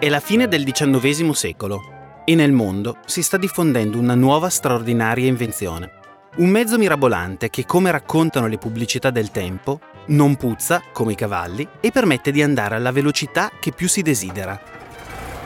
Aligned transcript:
È 0.00 0.08
la 0.08 0.20
fine 0.20 0.48
del 0.48 0.64
XIX 0.64 1.28
secolo 1.32 2.22
e 2.24 2.34
nel 2.34 2.52
mondo 2.52 2.96
si 3.04 3.22
sta 3.22 3.36
diffondendo 3.36 3.98
una 3.98 4.14
nuova 4.14 4.48
straordinaria 4.48 5.28
invenzione. 5.28 5.90
Un 6.36 6.48
mezzo 6.48 6.78
mirabolante 6.78 7.50
che, 7.50 7.66
come 7.66 7.90
raccontano 7.90 8.46
le 8.46 8.56
pubblicità 8.56 9.10
del 9.10 9.30
tempo, 9.30 9.78
non 10.06 10.36
puzza, 10.36 10.82
come 10.94 11.12
i 11.12 11.16
cavalli, 11.16 11.68
e 11.80 11.90
permette 11.90 12.32
di 12.32 12.40
andare 12.40 12.76
alla 12.76 12.92
velocità 12.92 13.50
che 13.60 13.72
più 13.72 13.88
si 13.88 14.00
desidera. 14.00 14.58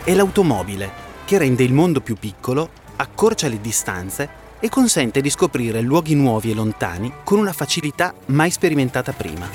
È 0.05 0.15
l'automobile, 0.15 0.89
che 1.25 1.37
rende 1.37 1.65
il 1.65 1.73
mondo 1.73 2.01
più 2.01 2.15
piccolo, 2.15 2.71
accorcia 2.95 3.49
le 3.49 3.61
distanze 3.61 4.29
e 4.61 4.69
consente 4.69 5.21
di 5.21 5.31
scoprire 5.31 5.81
luoghi 5.81 6.15
nuovi 6.15 6.53
e 6.53 6.55
lontani 6.55 7.13
con 7.25 7.41
una 7.41 7.53
facilità 7.53 8.15
mai 8.27 8.53
sperimentata 8.53 9.11
prima. 9.11 9.49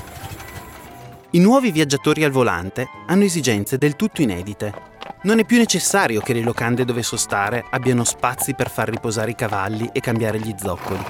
I 1.32 1.40
nuovi 1.40 1.72
viaggiatori 1.72 2.26
al 2.26 2.32
volante 2.32 2.86
hanno 3.06 3.24
esigenze 3.24 3.78
del 3.78 3.96
tutto 3.96 4.22
inedite 4.22 4.89
non 5.24 5.40
è 5.40 5.46
più 5.46 5.58
necessario 5.58 6.22
che 6.22 6.34
le 6.34 6.42
locande 6.42 6.86
dove 6.86 7.04
sostare 7.04 7.66
abbiano 7.72 8.04
spazi 8.04 8.54
per 8.54 8.70
far 8.70 8.90
riposare 8.90 9.32
i 9.32 9.36
cavalli 9.36 9.90
e 9.92 10.00
cambiare 10.00 10.40
gli 10.40 10.54
zoccoli. 10.58 11.04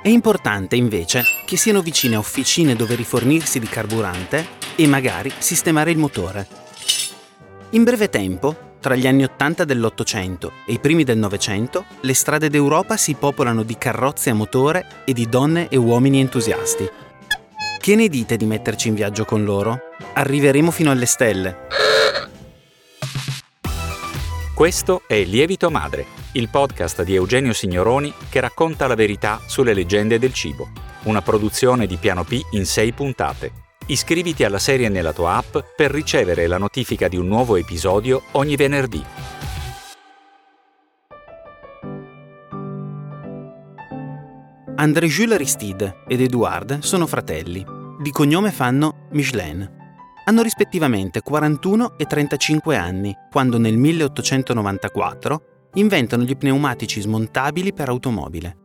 È 0.00 0.08
importante 0.08 0.76
invece 0.76 1.22
che 1.44 1.56
siano 1.56 1.82
vicine 1.82 2.14
a 2.14 2.20
officine 2.20 2.76
dove 2.76 2.94
rifornirsi 2.94 3.58
di 3.58 3.66
carburante 3.66 4.46
e 4.76 4.86
magari 4.86 5.32
sistemare 5.36 5.90
il 5.90 5.98
motore. 5.98 6.46
In 7.70 7.84
breve 7.84 8.08
tempo, 8.08 8.76
tra 8.80 8.94
gli 8.94 9.06
anni 9.06 9.24
80 9.24 9.64
dell'Ottocento 9.64 10.52
e 10.66 10.74
i 10.74 10.78
primi 10.78 11.02
del 11.02 11.18
Novecento, 11.18 11.84
le 12.00 12.14
strade 12.14 12.48
d'Europa 12.48 12.96
si 12.96 13.14
popolano 13.14 13.64
di 13.64 13.76
carrozze 13.76 14.30
a 14.30 14.34
motore 14.34 15.02
e 15.04 15.12
di 15.12 15.28
donne 15.28 15.68
e 15.68 15.76
uomini 15.76 16.20
entusiasti. 16.20 16.88
Che 17.78 17.96
ne 17.96 18.08
dite 18.08 18.36
di 18.36 18.46
metterci 18.46 18.88
in 18.88 18.94
viaggio 18.94 19.24
con 19.24 19.44
loro? 19.44 19.80
Arriveremo 20.14 20.70
fino 20.70 20.90
alle 20.90 21.06
stelle. 21.06 21.77
Questo 24.58 25.02
è 25.06 25.22
Lievito 25.22 25.70
Madre, 25.70 26.04
il 26.32 26.48
podcast 26.48 27.04
di 27.04 27.14
Eugenio 27.14 27.52
Signoroni 27.52 28.12
che 28.28 28.40
racconta 28.40 28.88
la 28.88 28.96
verità 28.96 29.40
sulle 29.46 29.72
leggende 29.72 30.18
del 30.18 30.32
cibo. 30.32 30.70
Una 31.04 31.22
produzione 31.22 31.86
di 31.86 31.96
Piano 31.96 32.24
P 32.24 32.40
in 32.50 32.66
sei 32.66 32.92
puntate. 32.92 33.52
Iscriviti 33.86 34.42
alla 34.42 34.58
serie 34.58 34.88
nella 34.88 35.12
tua 35.12 35.36
app 35.36 35.58
per 35.76 35.92
ricevere 35.92 36.48
la 36.48 36.58
notifica 36.58 37.06
di 37.06 37.16
un 37.16 37.28
nuovo 37.28 37.54
episodio 37.54 38.24
ogni 38.32 38.56
venerdì. 38.56 39.04
André-Jules 44.74 45.34
Aristide 45.34 45.98
ed 46.08 46.20
Edouard 46.20 46.80
sono 46.80 47.06
fratelli. 47.06 47.64
Di 48.00 48.10
cognome 48.10 48.50
fanno 48.50 49.06
Michelin 49.12 49.76
hanno 50.28 50.42
rispettivamente 50.42 51.22
41 51.22 51.96
e 51.96 52.04
35 52.04 52.76
anni, 52.76 53.16
quando 53.30 53.58
nel 53.58 53.78
1894 53.78 55.70
inventano 55.74 56.22
gli 56.22 56.36
pneumatici 56.36 57.00
smontabili 57.00 57.72
per 57.72 57.88
automobile. 57.88 58.56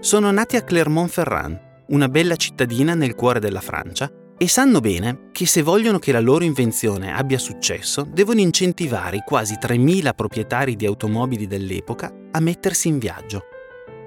Sono 0.00 0.32
nati 0.32 0.56
a 0.56 0.62
Clermont-Ferrand, 0.62 1.84
una 1.90 2.08
bella 2.08 2.34
cittadina 2.34 2.94
nel 2.94 3.14
cuore 3.14 3.38
della 3.38 3.60
Francia, 3.60 4.10
e 4.36 4.48
sanno 4.48 4.80
bene 4.80 5.28
che 5.30 5.46
se 5.46 5.62
vogliono 5.62 6.00
che 6.00 6.10
la 6.10 6.20
loro 6.20 6.42
invenzione 6.42 7.14
abbia 7.14 7.38
successo, 7.38 8.02
devono 8.02 8.40
incentivare 8.40 9.18
i 9.18 9.22
quasi 9.24 9.54
3.000 9.54 10.14
proprietari 10.16 10.74
di 10.74 10.84
automobili 10.84 11.46
dell'epoca 11.46 12.12
a 12.32 12.40
mettersi 12.40 12.88
in 12.88 12.98
viaggio. 12.98 13.44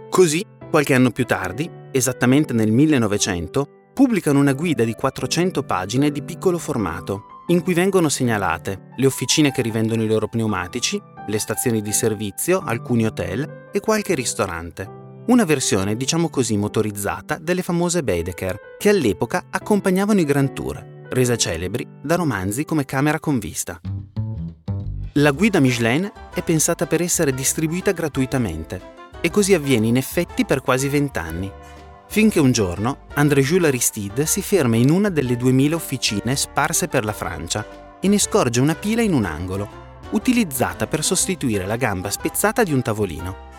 Così, 0.09 0.45
qualche 0.69 0.93
anno 0.93 1.11
più 1.11 1.25
tardi, 1.25 1.69
esattamente 1.91 2.51
nel 2.51 2.71
1900, 2.71 3.79
pubblicano 4.01 4.39
una 4.39 4.53
guida 4.53 4.83
di 4.83 4.95
400 4.95 5.61
pagine 5.61 6.09
di 6.09 6.23
piccolo 6.23 6.57
formato, 6.57 7.43
in 7.49 7.61
cui 7.61 7.75
vengono 7.75 8.09
segnalate 8.09 8.93
le 8.95 9.05
officine 9.05 9.51
che 9.51 9.61
rivendono 9.61 10.01
i 10.01 10.07
loro 10.07 10.27
pneumatici, 10.27 10.99
le 11.27 11.37
stazioni 11.37 11.83
di 11.83 11.91
servizio, 11.91 12.63
alcuni 12.65 13.05
hotel 13.05 13.69
e 13.71 13.79
qualche 13.79 14.15
ristorante. 14.15 14.89
Una 15.27 15.45
versione, 15.45 15.95
diciamo 15.95 16.29
così, 16.29 16.57
motorizzata 16.57 17.37
delle 17.37 17.61
famose 17.61 18.01
Baedeker, 18.01 18.59
che 18.79 18.89
all'epoca 18.89 19.45
accompagnavano 19.51 20.19
i 20.19 20.25
Grand 20.25 20.51
Tour, 20.51 20.83
rese 21.11 21.37
celebri 21.37 21.87
da 22.01 22.15
romanzi 22.15 22.65
come 22.65 22.85
Camera 22.85 23.19
con 23.19 23.37
vista. 23.37 23.79
La 25.13 25.29
guida 25.29 25.59
Michelin 25.59 26.11
è 26.33 26.41
pensata 26.41 26.87
per 26.87 27.03
essere 27.03 27.35
distribuita 27.35 27.91
gratuitamente 27.91 28.81
e 29.21 29.29
così 29.29 29.53
avviene 29.53 29.85
in 29.85 29.97
effetti 29.97 30.43
per 30.43 30.61
quasi 30.61 30.89
vent'anni, 30.89 31.51
finché 32.11 32.41
un 32.41 32.51
giorno 32.51 33.05
André-Jules 33.13 33.69
Aristide 33.69 34.25
si 34.25 34.41
ferma 34.41 34.75
in 34.75 34.89
una 34.89 35.07
delle 35.07 35.37
2000 35.37 35.77
officine 35.77 36.35
sparse 36.35 36.89
per 36.89 37.05
la 37.05 37.13
Francia 37.13 37.65
e 38.01 38.09
ne 38.09 38.19
scorge 38.19 38.59
una 38.59 38.75
pila 38.75 39.01
in 39.01 39.13
un 39.13 39.23
angolo, 39.23 39.69
utilizzata 40.09 40.87
per 40.87 41.05
sostituire 41.05 41.65
la 41.65 41.77
gamba 41.77 42.09
spezzata 42.09 42.63
di 42.63 42.73
un 42.73 42.81
tavolino. 42.81 43.49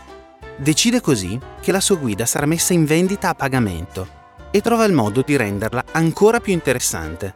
Decide 0.58 1.00
così 1.00 1.40
che 1.62 1.72
la 1.72 1.80
sua 1.80 1.96
guida 1.96 2.26
sarà 2.26 2.44
messa 2.44 2.74
in 2.74 2.84
vendita 2.84 3.30
a 3.30 3.34
pagamento 3.34 4.06
e 4.50 4.60
trova 4.60 4.84
il 4.84 4.92
modo 4.92 5.22
di 5.24 5.34
renderla 5.34 5.84
ancora 5.92 6.38
più 6.38 6.52
interessante. 6.52 7.32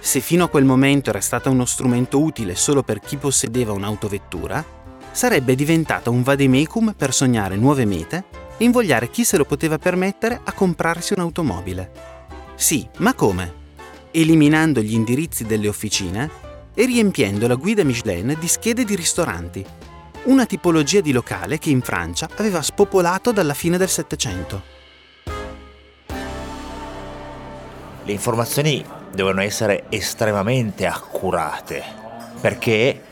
Se 0.00 0.20
fino 0.20 0.44
a 0.44 0.48
quel 0.48 0.64
momento 0.64 1.10
era 1.10 1.20
stata 1.20 1.50
uno 1.50 1.66
strumento 1.66 2.18
utile 2.18 2.54
solo 2.54 2.82
per 2.82 3.00
chi 3.00 3.18
possedeva 3.18 3.72
un'autovettura, 3.72 4.64
sarebbe 5.10 5.54
diventata 5.54 6.08
un 6.08 6.22
vademecum 6.22 6.94
per 6.96 7.12
sognare 7.12 7.56
nuove 7.56 7.84
mete 7.84 8.45
e 8.56 8.64
invogliare 8.64 9.10
chi 9.10 9.24
se 9.24 9.36
lo 9.36 9.44
poteva 9.44 9.78
permettere 9.78 10.40
a 10.42 10.52
comprarsi 10.52 11.12
un'automobile. 11.12 11.90
Sì, 12.54 12.88
ma 12.98 13.14
come? 13.14 13.64
Eliminando 14.10 14.80
gli 14.80 14.94
indirizzi 14.94 15.44
delle 15.44 15.68
officine 15.68 16.30
e 16.74 16.84
riempiendo 16.84 17.46
la 17.46 17.54
guida 17.54 17.84
Michelin 17.84 18.36
di 18.38 18.48
schede 18.48 18.84
di 18.84 18.94
ristoranti, 18.94 19.64
una 20.24 20.46
tipologia 20.46 21.00
di 21.00 21.12
locale 21.12 21.58
che 21.58 21.70
in 21.70 21.82
Francia 21.82 22.28
aveva 22.36 22.62
spopolato 22.62 23.32
dalla 23.32 23.54
fine 23.54 23.78
del 23.78 23.88
Settecento. 23.88 24.74
Le 28.04 28.12
informazioni 28.12 28.84
devono 29.12 29.40
essere 29.40 29.84
estremamente 29.88 30.86
accurate 30.86 31.82
perché 32.40 33.02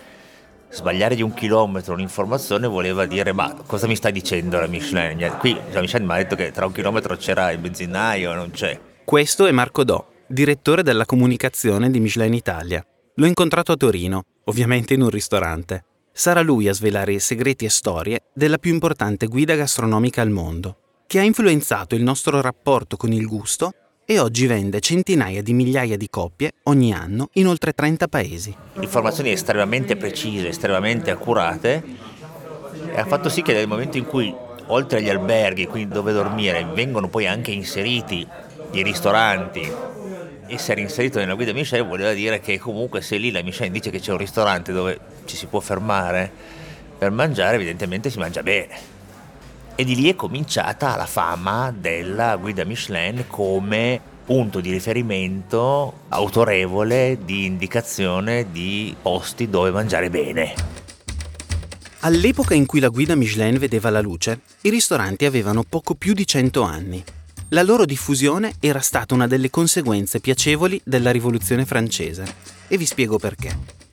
sbagliare 0.74 1.14
di 1.14 1.22
un 1.22 1.32
chilometro 1.32 1.94
un'informazione 1.94 2.66
voleva 2.66 3.06
dire 3.06 3.32
ma 3.32 3.54
cosa 3.66 3.86
mi 3.86 3.94
stai 3.94 4.10
dicendo 4.10 4.58
la 4.58 4.66
Michelin? 4.66 5.36
Qui 5.38 5.56
la 5.70 5.80
Michelin 5.80 6.06
mi 6.06 6.14
ha 6.14 6.16
detto 6.16 6.34
che 6.34 6.50
tra 6.50 6.66
un 6.66 6.72
chilometro 6.72 7.16
c'era 7.16 7.52
il 7.52 7.58
benzinaio 7.58 8.34
non 8.34 8.50
c'è. 8.50 8.78
Questo 9.04 9.46
è 9.46 9.52
Marco 9.52 9.84
Do, 9.84 10.06
direttore 10.26 10.82
della 10.82 11.06
comunicazione 11.06 11.90
di 11.90 12.00
Michelin 12.00 12.34
Italia. 12.34 12.84
L'ho 13.14 13.26
incontrato 13.26 13.70
a 13.70 13.76
Torino, 13.76 14.24
ovviamente 14.44 14.94
in 14.94 15.02
un 15.02 15.10
ristorante. 15.10 15.84
Sarà 16.12 16.40
lui 16.40 16.68
a 16.68 16.72
svelare 16.72 17.12
i 17.12 17.20
segreti 17.20 17.64
e 17.64 17.70
storie 17.70 18.24
della 18.34 18.58
più 18.58 18.72
importante 18.72 19.26
guida 19.26 19.54
gastronomica 19.54 20.22
al 20.22 20.30
mondo, 20.30 20.78
che 21.06 21.20
ha 21.20 21.22
influenzato 21.22 21.94
il 21.94 22.02
nostro 22.02 22.40
rapporto 22.40 22.96
con 22.96 23.12
il 23.12 23.26
gusto 23.26 23.72
e 24.06 24.18
oggi 24.18 24.46
vende 24.46 24.80
centinaia 24.80 25.42
di 25.42 25.52
migliaia 25.52 25.96
di 25.96 26.08
copie 26.10 26.52
ogni 26.64 26.92
anno 26.92 27.30
in 27.34 27.46
oltre 27.46 27.72
30 27.72 28.08
paesi. 28.08 28.54
Informazioni 28.80 29.30
estremamente 29.30 29.96
precise, 29.96 30.48
estremamente 30.48 31.10
accurate 31.10 31.82
e 32.92 32.98
ha 32.98 33.04
fatto 33.06 33.28
sì 33.28 33.42
che 33.42 33.54
nel 33.54 33.66
momento 33.66 33.96
in 33.96 34.04
cui 34.04 34.34
oltre 34.66 34.98
agli 34.98 35.08
alberghi, 35.08 35.66
quindi 35.66 35.94
dove 35.94 36.12
dormire, 36.12 36.66
vengono 36.74 37.08
poi 37.08 37.26
anche 37.26 37.50
inseriti 37.50 38.26
i 38.72 38.82
ristoranti, 38.82 39.70
essere 40.46 40.80
inserito 40.80 41.18
nella 41.18 41.34
guida 41.34 41.52
Michelin 41.52 41.88
voleva 41.88 42.12
dire 42.12 42.40
che 42.40 42.58
comunque 42.58 43.00
se 43.00 43.16
lì 43.16 43.30
la 43.30 43.42
Michelin 43.42 43.72
dice 43.72 43.90
che 43.90 44.00
c'è 44.00 44.12
un 44.12 44.18
ristorante 44.18 44.72
dove 44.72 44.98
ci 45.24 45.36
si 45.36 45.46
può 45.46 45.60
fermare 45.60 46.30
per 46.98 47.10
mangiare, 47.10 47.56
evidentemente 47.56 48.10
si 48.10 48.18
mangia 48.18 48.42
bene. 48.42 48.92
E 49.76 49.82
di 49.82 49.96
lì 49.96 50.08
è 50.08 50.14
cominciata 50.14 50.94
la 50.94 51.04
fama 51.04 51.74
della 51.76 52.36
guida 52.36 52.64
Michelin 52.64 53.24
come 53.26 54.00
punto 54.24 54.60
di 54.60 54.70
riferimento 54.70 56.02
autorevole 56.10 57.18
di 57.24 57.44
indicazione 57.44 58.52
di 58.52 58.94
posti 59.02 59.50
dove 59.50 59.72
mangiare 59.72 60.10
bene. 60.10 60.54
All'epoca 62.00 62.54
in 62.54 62.66
cui 62.66 62.78
la 62.78 62.88
guida 62.88 63.16
Michelin 63.16 63.58
vedeva 63.58 63.90
la 63.90 64.00
luce, 64.00 64.42
i 64.60 64.70
ristoranti 64.70 65.24
avevano 65.24 65.64
poco 65.68 65.96
più 65.96 66.12
di 66.12 66.24
100 66.24 66.62
anni. 66.62 67.02
La 67.48 67.62
loro 67.64 67.84
diffusione 67.84 68.54
era 68.60 68.80
stata 68.80 69.12
una 69.12 69.26
delle 69.26 69.50
conseguenze 69.50 70.20
piacevoli 70.20 70.80
della 70.84 71.10
rivoluzione 71.10 71.64
francese. 71.64 72.24
E 72.68 72.76
vi 72.76 72.86
spiego 72.86 73.18
perché. 73.18 73.83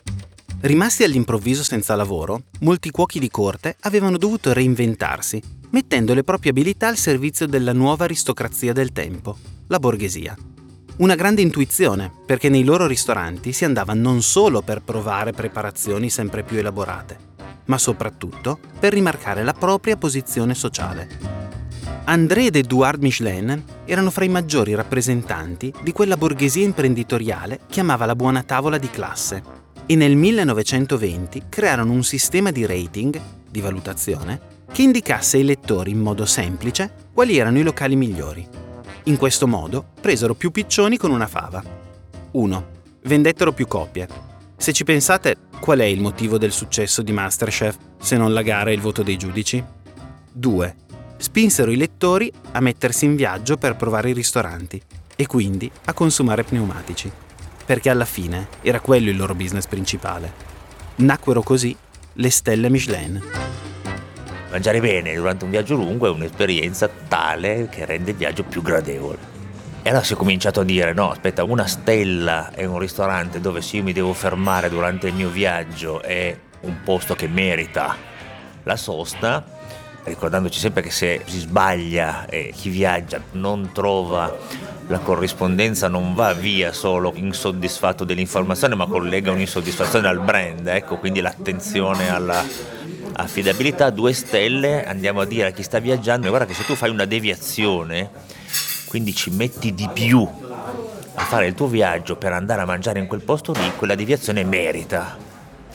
Rimasti 0.61 1.03
all'improvviso 1.03 1.63
senza 1.63 1.95
lavoro, 1.95 2.43
molti 2.59 2.91
cuochi 2.91 3.17
di 3.17 3.31
corte 3.31 3.77
avevano 3.79 4.19
dovuto 4.19 4.53
reinventarsi, 4.53 5.41
mettendo 5.71 6.13
le 6.13 6.23
proprie 6.23 6.51
abilità 6.51 6.87
al 6.87 6.97
servizio 6.97 7.47
della 7.47 7.73
nuova 7.73 8.03
aristocrazia 8.03 8.71
del 8.71 8.91
tempo, 8.91 9.37
la 9.67 9.79
borghesia. 9.79 10.37
Una 10.97 11.15
grande 11.15 11.41
intuizione, 11.41 12.11
perché 12.27 12.47
nei 12.47 12.63
loro 12.63 12.85
ristoranti 12.85 13.53
si 13.53 13.65
andava 13.65 13.95
non 13.95 14.21
solo 14.21 14.61
per 14.61 14.83
provare 14.83 15.31
preparazioni 15.31 16.11
sempre 16.11 16.43
più 16.43 16.59
elaborate, 16.59 17.17
ma 17.65 17.79
soprattutto 17.79 18.59
per 18.79 18.93
rimarcare 18.93 19.43
la 19.43 19.53
propria 19.53 19.97
posizione 19.97 20.53
sociale. 20.53 21.09
André 22.03 22.45
ed 22.45 22.55
Edouard 22.55 23.01
Michelin 23.01 23.63
erano 23.85 24.11
fra 24.11 24.25
i 24.25 24.29
maggiori 24.29 24.75
rappresentanti 24.75 25.73
di 25.81 25.91
quella 25.91 26.17
borghesia 26.17 26.63
imprenditoriale 26.63 27.61
che 27.67 27.79
amava 27.79 28.05
la 28.05 28.15
buona 28.15 28.43
tavola 28.43 28.77
di 28.77 28.89
classe 28.91 29.60
e 29.85 29.95
nel 29.95 30.15
1920 30.15 31.43
crearono 31.49 31.91
un 31.91 32.03
sistema 32.03 32.51
di 32.51 32.65
rating, 32.65 33.19
di 33.49 33.61
valutazione, 33.61 34.39
che 34.71 34.83
indicasse 34.83 35.37
ai 35.37 35.43
lettori 35.43 35.91
in 35.91 35.99
modo 35.99 36.25
semplice 36.25 36.91
quali 37.13 37.37
erano 37.37 37.59
i 37.59 37.63
locali 37.63 37.95
migliori. 37.95 38.47
In 39.05 39.17
questo 39.17 39.47
modo 39.47 39.85
presero 39.99 40.33
più 40.33 40.51
piccioni 40.51 40.97
con 40.97 41.11
una 41.11 41.27
fava. 41.27 41.63
1. 42.31 42.67
Vendettero 43.03 43.51
più 43.51 43.67
copie. 43.67 44.07
Se 44.55 44.71
ci 44.73 44.83
pensate, 44.83 45.35
qual 45.59 45.79
è 45.79 45.85
il 45.85 45.99
motivo 45.99 46.37
del 46.37 46.51
successo 46.51 47.01
di 47.01 47.11
Masterchef 47.11 47.77
se 47.99 48.15
non 48.15 48.33
la 48.33 48.43
gara 48.43 48.69
e 48.69 48.73
il 48.73 48.81
voto 48.81 49.03
dei 49.03 49.17
giudici? 49.17 49.63
2. 50.31 50.75
Spinsero 51.17 51.71
i 51.71 51.77
lettori 51.77 52.31
a 52.51 52.59
mettersi 52.61 53.05
in 53.05 53.15
viaggio 53.15 53.57
per 53.57 53.75
provare 53.75 54.11
i 54.11 54.13
ristoranti 54.13 54.81
e 55.15 55.25
quindi 55.27 55.69
a 55.85 55.93
consumare 55.93 56.43
pneumatici 56.43 57.11
perché 57.65 57.89
alla 57.89 58.05
fine 58.05 58.47
era 58.61 58.79
quello 58.79 59.09
il 59.09 59.17
loro 59.17 59.35
business 59.35 59.67
principale. 59.67 60.31
Nacquero 60.95 61.41
così 61.41 61.75
le 62.13 62.29
stelle 62.29 62.69
Michelin. 62.69 63.21
Mangiare 64.49 64.81
bene 64.81 65.15
durante 65.15 65.45
un 65.45 65.51
viaggio 65.51 65.75
lungo 65.75 66.07
è 66.07 66.09
un'esperienza 66.09 66.89
tale 67.07 67.69
che 67.69 67.85
rende 67.85 68.11
il 68.11 68.17
viaggio 68.17 68.43
più 68.43 68.61
gradevole. 68.61 69.17
E 69.83 69.89
allora 69.89 70.03
si 70.03 70.13
è 70.13 70.15
cominciato 70.15 70.59
a 70.59 70.63
dire, 70.63 70.93
no, 70.93 71.09
aspetta, 71.09 71.43
una 71.43 71.65
stella 71.65 72.51
è 72.51 72.65
un 72.65 72.77
ristorante 72.77 73.39
dove 73.39 73.61
se 73.61 73.77
io 73.77 73.83
mi 73.83 73.93
devo 73.93 74.13
fermare 74.13 74.69
durante 74.69 75.07
il 75.07 75.15
mio 75.15 75.29
viaggio 75.29 76.01
è 76.01 76.37
un 76.61 76.81
posto 76.83 77.15
che 77.15 77.27
merita 77.27 77.95
la 78.63 78.75
sosta, 78.75 79.43
ricordandoci 80.03 80.59
sempre 80.59 80.81
che 80.81 80.91
se 80.91 81.21
si 81.25 81.39
sbaglia 81.39 82.25
e 82.25 82.53
chi 82.55 82.69
viaggia 82.69 83.21
non 83.31 83.71
trova 83.71 84.35
la 84.87 84.99
corrispondenza 84.99 85.87
non 85.87 86.13
va 86.13 86.33
via 86.33 86.73
solo 86.73 87.13
insoddisfatto 87.15 88.03
dell'informazione, 88.03 88.75
ma 88.75 88.87
collega 88.87 89.31
un'insoddisfazione 89.31 90.07
al 90.07 90.19
brand, 90.19 90.67
ecco, 90.67 90.97
quindi 90.97 91.21
l'attenzione 91.21 92.09
alla 92.09 92.43
affidabilità, 93.13 93.89
due 93.89 94.13
stelle, 94.13 94.85
andiamo 94.85 95.21
a 95.21 95.25
dire 95.25 95.47
a 95.47 95.51
chi 95.51 95.63
sta 95.63 95.79
viaggiando, 95.79 96.27
guarda 96.27 96.45
che 96.45 96.53
se 96.53 96.65
tu 96.65 96.75
fai 96.75 96.89
una 96.89 97.05
deviazione, 97.05 98.09
quindi 98.85 99.15
ci 99.15 99.29
metti 99.29 99.73
di 99.73 99.87
più 99.93 100.27
a 101.13 101.23
fare 101.23 101.45
il 101.45 101.53
tuo 101.53 101.67
viaggio 101.67 102.15
per 102.17 102.33
andare 102.33 102.61
a 102.61 102.65
mangiare 102.65 102.99
in 102.99 103.07
quel 103.07 103.21
posto 103.21 103.53
lì, 103.53 103.71
quella 103.77 103.95
deviazione 103.95 104.43
merita 104.43 105.29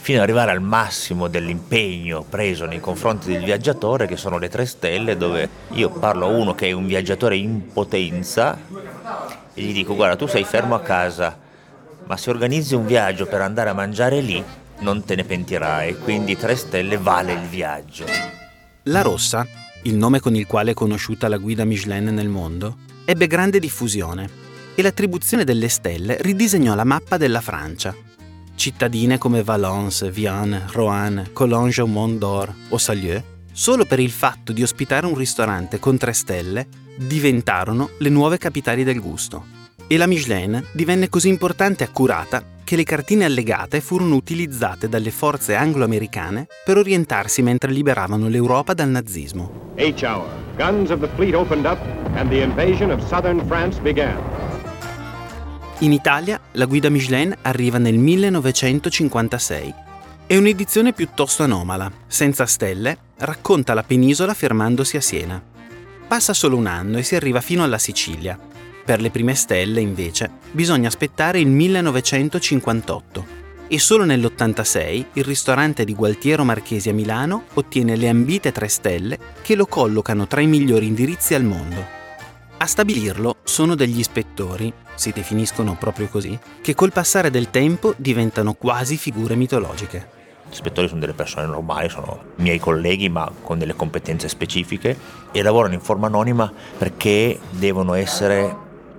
fino 0.07 0.19
ad 0.19 0.25
arrivare 0.25 0.53
al 0.53 0.63
massimo 0.63 1.27
dell'impegno 1.27 2.23
preso 2.23 2.65
nei 2.65 2.79
confronti 2.79 3.33
del 3.33 3.43
viaggiatore, 3.43 4.07
che 4.07 4.17
sono 4.17 4.39
le 4.39 4.49
tre 4.49 4.65
stelle, 4.65 5.17
dove 5.17 5.49
io 5.71 5.91
parlo 5.91 6.27
a 6.27 6.29
uno 6.29 6.55
che 6.55 6.69
è 6.69 6.71
un 6.71 6.87
viaggiatore 6.87 7.35
in 7.35 7.73
potenza 7.73 8.57
e 9.53 9.61
gli 9.61 9.73
dico 9.73 9.97
guarda 9.97 10.15
tu 10.15 10.29
sei 10.29 10.45
fermo 10.45 10.77
a 10.77 10.81
casa, 10.81 11.37
ma 12.05 12.17
se 12.17 12.31
organizzi 12.31 12.77
un 12.77 12.87
viaggio 12.87 13.27
per 13.27 13.41
andare 13.41 13.69
a 13.69 13.73
mangiare 13.73 14.21
lì, 14.21 14.41
non 14.79 15.03
te 15.03 15.17
ne 15.17 15.25
pentirai, 15.25 15.99
quindi 15.99 16.37
tre 16.37 16.55
stelle 16.55 16.99
vale 16.99 17.33
il 17.33 17.49
viaggio. 17.49 18.05
La 18.85 19.03
rossa, 19.03 19.45
il 19.83 19.97
nome 19.97 20.21
con 20.21 20.37
il 20.37 20.47
quale 20.47 20.71
è 20.71 20.75
conosciuta 20.75 21.27
la 21.27 21.39
guida 21.39 21.65
Michelin 21.65 22.15
nel 22.15 22.29
mondo, 22.29 22.77
ebbe 23.05 23.27
grande 23.27 23.59
diffusione 23.59 24.31
e 24.77 24.83
l'attribuzione 24.83 25.43
delle 25.43 25.69
stelle 25.69 26.17
ridisegnò 26.21 26.77
la 26.77 26.85
mappa 26.85 27.17
della 27.17 27.41
Francia 27.41 28.06
cittadine 28.57 29.19
come 29.19 29.43
Valence, 29.43 30.11
Vienne, 30.11 30.67
Roanne, 30.73 31.31
Collonges 31.33 31.79
au 31.79 31.87
Mont 31.87 32.19
d'Or 32.19 32.53
o 32.71 32.79
Salieu, 32.79 33.23
solo 33.53 33.85
per 33.85 34.01
il 34.01 34.11
fatto 34.11 34.53
di 34.53 34.63
ospitare 34.63 35.07
un 35.07 35.15
ristorante 35.15 35.79
con 35.79 35.97
tre 35.97 36.13
stelle, 36.13 36.67
diventarono 36.97 37.91
le 37.99 38.09
nuove 38.09 38.39
capitali 38.39 38.83
del 38.83 39.01
gusto. 39.01 39.55
E 39.87 39.97
la 39.97 40.07
Michelin 40.07 40.65
divenne 40.73 41.09
così 41.09 41.29
importante 41.29 41.85
e 41.85 41.87
accurata 41.87 42.43
che 42.65 42.75
le 42.75 42.83
cartine 42.83 43.25
allegate 43.25 43.81
furono 43.81 44.17
utilizzate 44.17 44.89
dalle 44.89 45.13
forze 45.13 45.55
anglo-americane 45.55 46.49
per 46.65 46.77
orientarsi 46.77 47.41
mentre 47.41 47.71
liberavano 47.71 48.27
l'Europa 48.27 48.75
dal 48.75 48.89
nazismo. 48.89 49.73
H 49.77 50.03
hour. 50.03 50.27
Guns 50.57 50.91
of 50.91 50.99
the 51.01 51.09
fleet 51.15 51.35
opened 51.35 51.67
up 51.67 51.79
and 52.15 52.29
the 52.29 52.43
invasion 52.43 52.91
of 52.91 53.07
southern 53.07 53.47
France 53.47 53.79
began. 53.81 54.46
In 55.81 55.93
Italia 55.93 56.41
la 56.53 56.65
guida 56.65 56.89
Michelin 56.89 57.37
arriva 57.43 57.77
nel 57.77 57.99
1956. 57.99 59.75
È 60.27 60.35
un'edizione 60.35 60.95
piuttosto 60.95 61.43
anomala, 61.43 61.93
senza 62.07 62.47
stelle, 62.47 62.97
racconta 63.19 63.75
la 63.75 63.83
penisola 63.83 64.33
fermandosi 64.33 64.97
a 64.97 65.03
Siena. 65.03 65.43
Passa 66.09 66.33
solo 66.33 66.57
un 66.57 66.67
anno 66.67 66.97
e 66.97 67.03
si 67.03 67.15
arriva 67.15 67.43
fino 67.43 67.63
alla 67.63 67.77
Sicilia. 67.77 68.39
Per 68.87 69.03
le 69.03 69.11
prime 69.11 69.35
stelle, 69.35 69.83
invece, 69.83 70.31
bisogna 70.51 70.89
aspettare 70.89 71.41
il 71.41 71.49
1958 71.49 73.45
e 73.69 73.79
solo 73.79 74.07
nell'86 74.07 75.07
il 75.13 75.25
ristorante 75.25 75.85
di 75.85 75.93
Gualtiero 75.93 76.43
Marchesi 76.43 76.89
a 76.89 76.95
Milano 76.95 77.45
ottiene 77.53 77.97
le 77.97 78.09
ambite 78.09 78.51
tre 78.51 78.69
stelle 78.69 79.19
che 79.43 79.55
lo 79.55 79.67
collocano 79.67 80.27
tra 80.27 80.41
i 80.41 80.47
migliori 80.47 80.87
indirizzi 80.87 81.35
al 81.35 81.45
mondo. 81.45 82.06
A 82.59 82.65
stabilirlo 82.67 83.37
sono 83.45 83.75
degli 83.75 83.99
ispettori, 83.99 84.73
si 84.95 85.13
definiscono 85.13 85.77
proprio 85.79 86.09
così, 86.09 86.39
che 86.63 86.75
col 86.75 86.91
passare 86.91 87.29
del 87.29 87.51
tempo 87.51 87.93
diventano 87.99 88.55
quasi 88.55 88.97
figure 88.97 89.35
mitologiche. 89.35 90.09
Gli 90.49 90.55
ispettori 90.55 90.89
sono 90.89 91.01
delle 91.01 91.13
persone 91.13 91.47
normali, 91.47 91.91
sono 91.91 92.33
miei 92.37 92.59
colleghi 92.59 93.11
ma 93.11 93.31
con 93.43 93.59
delle 93.59 93.77
competenze 93.77 94.29
specifiche 94.29 94.97
e 95.33 95.43
lavorano 95.43 95.75
in 95.75 95.81
forma 95.81 96.07
anonima 96.07 96.51
perché 96.79 97.39
devono 97.51 97.93
essere 97.93 98.57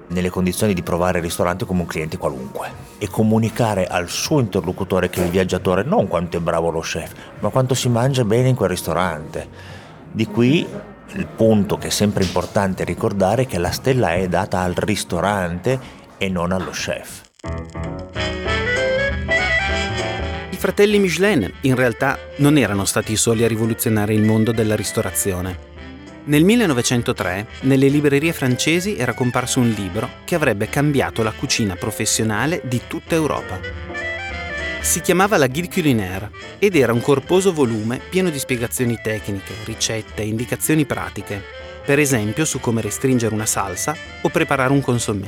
nelle 0.10 0.30
condizioni 0.30 0.76
di 0.76 0.84
provare 0.84 1.18
il 1.18 1.24
ristorante 1.24 1.66
come 1.66 1.82
un 1.82 1.88
cliente 1.88 2.18
qualunque 2.18 2.70
e 3.00 3.10
comunicare 3.10 3.88
al 3.88 4.08
suo 4.08 4.40
interlocutore 4.40 5.10
che 5.10 5.22
è 5.22 5.26
il 5.26 5.32
viaggiatore 5.32 5.82
non 5.82 6.08
quanto 6.08 6.38
è 6.38 6.40
bravo 6.40 6.70
lo 6.70 6.82
chef, 6.82 7.12
ma 7.40 7.50
quanto 7.50 7.74
si 7.74 7.90
mangia 7.90 8.24
bene 8.24 8.50
in 8.50 8.56
quel 8.56 8.70
ristorante. 8.70 9.76
Di 10.12 10.28
qui 10.28 10.66
il 11.14 11.26
punto 11.26 11.78
che 11.78 11.88
è 11.88 11.92
sempre 11.92 12.24
importante 12.24 12.84
ricordare 12.84 13.44
è 13.44 13.48
che 13.48 13.58
la 13.58 13.72
stella 13.72 14.14
è 14.14 14.28
data 14.28 14.60
al 14.60 14.74
ristorante 14.74 15.80
e 16.18 16.30
non 16.30 16.52
allo 16.52 16.72
chef. 16.72 17.22
I 20.50 20.56
fratelli 20.56 21.00
Michelin 21.00 21.52
in 21.62 21.76
realtà 21.76 22.18
non 22.38 22.58
erano 22.58 22.86
stati 22.86 23.14
i 23.14 23.18
soli 23.18 23.44
a 23.44 23.48
rivoluzionare 23.48 24.14
il 24.14 24.24
mondo 24.24 24.52
della 24.52 24.76
ristorazione. 24.76 25.76
Nel 26.26 26.44
1903 26.44 27.48
nelle 27.62 27.88
librerie 27.88 28.34
francesi 28.34 28.98
era 28.98 29.14
comparso 29.14 29.60
un 29.62 29.70
libro 29.70 30.10
che 30.26 30.36
avrebbe 30.36 30.68
cambiato 30.68 31.24
la 31.24 31.32
cucina 31.32 31.76
professionale 31.76 32.62
di 32.66 32.82
tutta 32.88 33.16
Europa. 33.16 33.97
Si 34.88 35.02
chiamava 35.02 35.36
la 35.36 35.48
Guide 35.48 35.68
Culinaire 35.68 36.32
ed 36.60 36.74
era 36.74 36.94
un 36.94 37.02
corposo 37.02 37.52
volume 37.52 38.00
pieno 38.10 38.30
di 38.30 38.40
spiegazioni 38.40 38.98
tecniche, 39.04 39.54
ricette 39.66 40.22
e 40.22 40.28
indicazioni 40.28 40.86
pratiche, 40.86 41.44
per 41.86 42.00
esempio 42.00 42.46
su 42.46 42.62
come 42.62 42.82
restringere 42.82 43.34
una 43.34 43.46
salsa 43.46 43.94
o 44.22 44.30
preparare 44.30 44.72
un 44.72 44.80
consommé. 44.80 45.28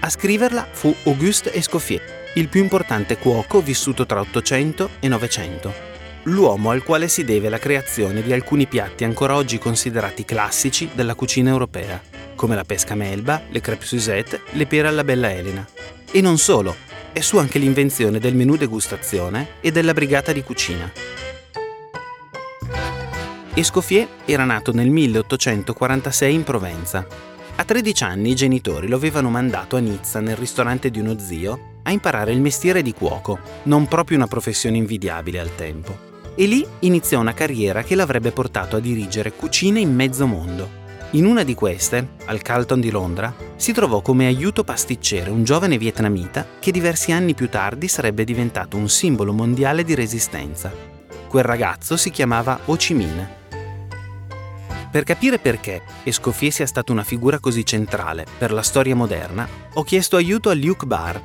A 0.00 0.08
scriverla 0.08 0.66
fu 0.70 0.96
Auguste 1.04 1.52
Escoffier, 1.52 2.32
il 2.36 2.48
più 2.48 2.62
importante 2.62 3.18
cuoco 3.18 3.60
vissuto 3.60 4.06
tra 4.06 4.20
800 4.20 4.88
e 5.00 5.08
900, 5.08 5.74
l'uomo 6.22 6.70
al 6.70 6.82
quale 6.82 7.08
si 7.08 7.22
deve 7.22 7.50
la 7.50 7.58
creazione 7.58 8.22
di 8.22 8.32
alcuni 8.32 8.66
piatti 8.66 9.04
ancora 9.04 9.36
oggi 9.36 9.58
considerati 9.58 10.24
classici 10.24 10.88
della 10.94 11.14
cucina 11.14 11.50
europea, 11.50 12.00
come 12.34 12.54
la 12.54 12.64
pesca 12.64 12.94
melba, 12.94 13.42
le 13.50 13.60
crêpe 13.60 13.84
Suzette, 13.84 14.40
le 14.52 14.66
pere 14.66 14.88
alla 14.88 15.04
bella 15.04 15.30
Elena. 15.30 15.66
E 16.10 16.22
non 16.22 16.38
solo, 16.38 16.86
è 17.16 17.22
su 17.22 17.38
anche 17.38 17.58
l'invenzione 17.58 18.18
del 18.18 18.34
menù 18.34 18.56
degustazione 18.56 19.52
e 19.62 19.72
della 19.72 19.94
brigata 19.94 20.32
di 20.32 20.42
cucina. 20.42 20.92
Escoffier 23.54 24.06
era 24.26 24.44
nato 24.44 24.70
nel 24.74 24.90
1846 24.90 26.34
in 26.34 26.44
Provenza. 26.44 27.06
A 27.54 27.64
13 27.64 28.04
anni 28.04 28.32
i 28.32 28.34
genitori 28.34 28.86
lo 28.86 28.96
avevano 28.96 29.30
mandato 29.30 29.76
a 29.76 29.78
Nizza 29.78 30.20
nel 30.20 30.36
ristorante 30.36 30.90
di 30.90 31.00
uno 31.00 31.18
zio 31.18 31.78
a 31.84 31.90
imparare 31.90 32.32
il 32.32 32.42
mestiere 32.42 32.82
di 32.82 32.92
cuoco, 32.92 33.38
non 33.62 33.88
proprio 33.88 34.18
una 34.18 34.26
professione 34.26 34.76
invidiabile 34.76 35.40
al 35.40 35.54
tempo. 35.54 35.96
E 36.34 36.44
lì 36.44 36.66
iniziò 36.80 37.18
una 37.18 37.32
carriera 37.32 37.82
che 37.82 37.94
l'avrebbe 37.94 38.30
portato 38.30 38.76
a 38.76 38.80
dirigere 38.80 39.32
cucine 39.32 39.80
in 39.80 39.94
mezzo 39.94 40.26
mondo 40.26 40.84
in 41.16 41.24
una 41.24 41.44
di 41.44 41.54
queste, 41.54 42.16
al 42.26 42.42
Carlton 42.42 42.78
di 42.78 42.90
Londra, 42.90 43.34
si 43.56 43.72
trovò 43.72 44.02
come 44.02 44.26
aiuto 44.26 44.64
pasticcere 44.64 45.30
un 45.30 45.44
giovane 45.44 45.78
vietnamita 45.78 46.46
che 46.58 46.70
diversi 46.70 47.10
anni 47.10 47.32
più 47.32 47.48
tardi 47.48 47.88
sarebbe 47.88 48.22
diventato 48.22 48.76
un 48.76 48.86
simbolo 48.90 49.32
mondiale 49.32 49.82
di 49.82 49.94
resistenza. 49.94 50.70
Quel 51.26 51.42
ragazzo 51.42 51.96
si 51.96 52.10
chiamava 52.10 52.60
Ho 52.66 52.76
Chi 52.76 52.92
Minh. 52.92 53.28
Per 54.90 55.04
capire 55.04 55.38
perché 55.38 55.82
Escoffier 56.04 56.52
sia 56.52 56.66
stata 56.66 56.92
una 56.92 57.02
figura 57.02 57.38
così 57.38 57.64
centrale 57.64 58.26
per 58.36 58.52
la 58.52 58.62
storia 58.62 58.94
moderna, 58.94 59.48
ho 59.72 59.82
chiesto 59.84 60.16
aiuto 60.16 60.50
a 60.50 60.54
Luke 60.54 60.84
Barr. 60.84 61.18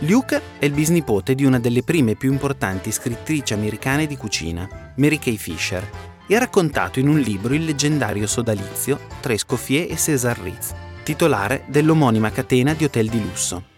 Luke 0.00 0.40
è 0.58 0.64
il 0.66 0.72
bisnipote 0.72 1.34
di 1.34 1.44
una 1.44 1.58
delle 1.58 1.82
prime 1.82 2.12
e 2.12 2.16
più 2.16 2.30
importanti 2.30 2.92
scrittrici 2.92 3.54
americane 3.54 4.06
di 4.06 4.16
cucina, 4.16 4.92
Mary 4.96 5.18
Kay 5.18 5.36
Fisher, 5.36 6.14
e 6.26 6.34
ha 6.34 6.38
raccontato 6.38 6.98
in 6.98 7.08
un 7.08 7.18
libro 7.18 7.54
il 7.54 7.64
leggendario 7.64 8.26
sodalizio 8.26 9.00
tra 9.20 9.32
Escoffier 9.32 9.90
e 9.90 9.96
César 9.96 10.38
Ritz, 10.38 10.74
titolare 11.02 11.64
dell'omonima 11.68 12.30
catena 12.30 12.74
di 12.74 12.84
hotel 12.84 13.08
di 13.08 13.20
lusso. 13.20 13.74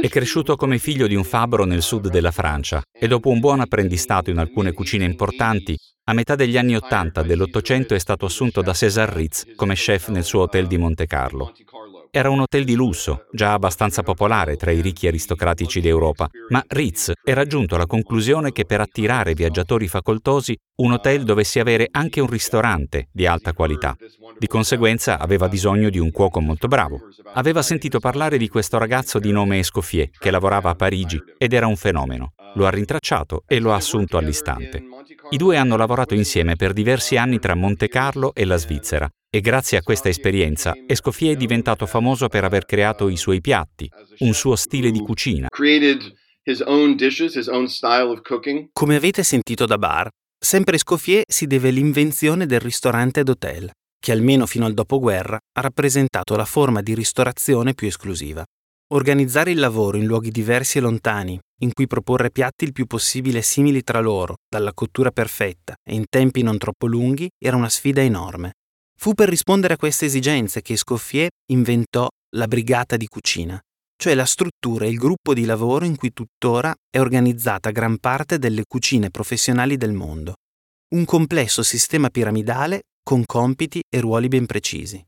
È 0.00 0.08
cresciuto 0.08 0.56
come 0.56 0.78
figlio 0.78 1.06
di 1.06 1.14
un 1.14 1.24
fabbro 1.24 1.64
nel 1.64 1.82
sud 1.82 2.08
della 2.08 2.30
Francia 2.30 2.82
e 2.90 3.06
dopo 3.06 3.28
un 3.28 3.40
buon 3.40 3.60
apprendistato 3.60 4.30
in 4.30 4.38
alcune 4.38 4.72
cucine 4.72 5.04
importanti, 5.04 5.76
a 6.08 6.12
metà 6.14 6.36
degli 6.36 6.56
anni 6.56 6.74
Ottanta 6.74 7.22
dell'Ottocento 7.22 7.94
è 7.94 7.98
stato 7.98 8.26
assunto 8.26 8.62
da 8.62 8.72
César 8.72 9.12
Ritz 9.12 9.54
come 9.56 9.74
chef 9.74 10.08
nel 10.08 10.24
suo 10.24 10.42
hotel 10.42 10.66
di 10.66 10.78
Monte 10.78 11.06
Carlo. 11.06 11.52
Era 12.10 12.30
un 12.30 12.40
hotel 12.40 12.64
di 12.64 12.74
lusso, 12.74 13.26
già 13.32 13.52
abbastanza 13.52 14.02
popolare 14.02 14.56
tra 14.56 14.70
i 14.70 14.80
ricchi 14.80 15.06
aristocratici 15.06 15.80
d'Europa, 15.80 16.28
ma 16.48 16.62
Ritz 16.66 17.12
era 17.22 17.44
giunto 17.44 17.74
alla 17.74 17.86
conclusione 17.86 18.52
che 18.52 18.64
per 18.64 18.80
attirare 18.80 19.34
viaggiatori 19.34 19.88
facoltosi 19.88 20.56
un 20.76 20.92
hotel 20.92 21.24
dovesse 21.24 21.60
avere 21.60 21.88
anche 21.90 22.20
un 22.20 22.28
ristorante 22.28 23.08
di 23.12 23.26
alta 23.26 23.52
qualità. 23.52 23.96
Di 24.38 24.46
conseguenza 24.46 25.18
aveva 25.18 25.48
bisogno 25.48 25.90
di 25.90 25.98
un 25.98 26.10
cuoco 26.10 26.40
molto 26.40 26.68
bravo. 26.68 27.00
Aveva 27.34 27.62
sentito 27.62 27.98
parlare 27.98 28.36
di 28.38 28.48
questo 28.48 28.78
ragazzo 28.78 29.18
di 29.18 29.32
nome 29.32 29.58
Escoffier 29.58 30.10
che 30.10 30.30
lavorava 30.30 30.70
a 30.70 30.74
Parigi 30.74 31.18
ed 31.38 31.52
era 31.52 31.66
un 31.66 31.76
fenomeno. 31.76 32.32
Lo 32.56 32.66
ha 32.66 32.70
rintracciato 32.70 33.44
e 33.46 33.60
lo 33.60 33.72
ha 33.72 33.76
assunto 33.76 34.16
all'istante. 34.16 34.82
I 35.30 35.36
due 35.36 35.56
hanno 35.56 35.76
lavorato 35.76 36.14
insieme 36.14 36.56
per 36.56 36.72
diversi 36.72 37.16
anni 37.16 37.38
tra 37.38 37.54
Monte 37.54 37.88
Carlo 37.88 38.34
e 38.34 38.44
la 38.44 38.56
Svizzera 38.56 39.08
e 39.30 39.40
grazie 39.40 39.76
a 39.76 39.82
questa 39.82 40.08
esperienza 40.08 40.74
Escoffier 40.86 41.34
è 41.34 41.36
diventato 41.36 41.84
famoso 41.84 42.28
per 42.28 42.44
aver 42.44 42.64
creato 42.64 43.08
i 43.08 43.16
suoi 43.18 43.42
piatti, 43.42 43.90
un 44.20 44.32
suo 44.32 44.56
stile 44.56 44.90
di 44.90 45.00
cucina. 45.00 45.48
Come 48.72 48.96
avete 48.96 49.22
sentito 49.22 49.66
da 49.66 49.78
Bar, 49.78 50.08
sempre 50.38 50.76
Escoffier 50.76 51.24
si 51.26 51.46
deve 51.46 51.70
l'invenzione 51.70 52.46
del 52.46 52.60
ristorante 52.60 53.22
d'hotel, 53.22 53.70
che 54.00 54.12
almeno 54.12 54.46
fino 54.46 54.64
al 54.64 54.72
dopoguerra 54.72 55.36
ha 55.36 55.60
rappresentato 55.60 56.36
la 56.36 56.46
forma 56.46 56.80
di 56.80 56.94
ristorazione 56.94 57.74
più 57.74 57.88
esclusiva. 57.88 58.44
Organizzare 58.94 59.50
il 59.50 59.58
lavoro 59.58 59.96
in 59.96 60.06
luoghi 60.06 60.30
diversi 60.30 60.78
e 60.78 60.80
lontani, 60.80 61.36
in 61.62 61.72
cui 61.72 61.88
proporre 61.88 62.30
piatti 62.30 62.62
il 62.62 62.70
più 62.70 62.86
possibile 62.86 63.42
simili 63.42 63.82
tra 63.82 63.98
loro, 63.98 64.36
dalla 64.48 64.72
cottura 64.72 65.10
perfetta 65.10 65.74
e 65.82 65.92
in 65.92 66.04
tempi 66.08 66.42
non 66.42 66.56
troppo 66.56 66.86
lunghi, 66.86 67.28
era 67.36 67.56
una 67.56 67.68
sfida 67.68 68.00
enorme. 68.00 68.52
Fu 68.96 69.14
per 69.14 69.28
rispondere 69.28 69.74
a 69.74 69.76
queste 69.76 70.04
esigenze 70.04 70.62
che 70.62 70.74
Escoffier 70.74 71.30
inventò 71.50 72.06
la 72.36 72.46
brigata 72.46 72.96
di 72.96 73.08
cucina, 73.08 73.60
cioè 74.00 74.14
la 74.14 74.24
struttura 74.24 74.84
e 74.84 74.90
il 74.90 74.98
gruppo 74.98 75.34
di 75.34 75.46
lavoro 75.46 75.84
in 75.84 75.96
cui 75.96 76.12
tuttora 76.12 76.72
è 76.88 77.00
organizzata 77.00 77.70
gran 77.70 77.98
parte 77.98 78.38
delle 78.38 78.62
cucine 78.68 79.10
professionali 79.10 79.76
del 79.76 79.94
mondo. 79.94 80.34
Un 80.94 81.04
complesso 81.04 81.64
sistema 81.64 82.08
piramidale 82.08 82.82
con 83.02 83.24
compiti 83.26 83.80
e 83.92 83.98
ruoli 83.98 84.28
ben 84.28 84.46
precisi. 84.46 85.04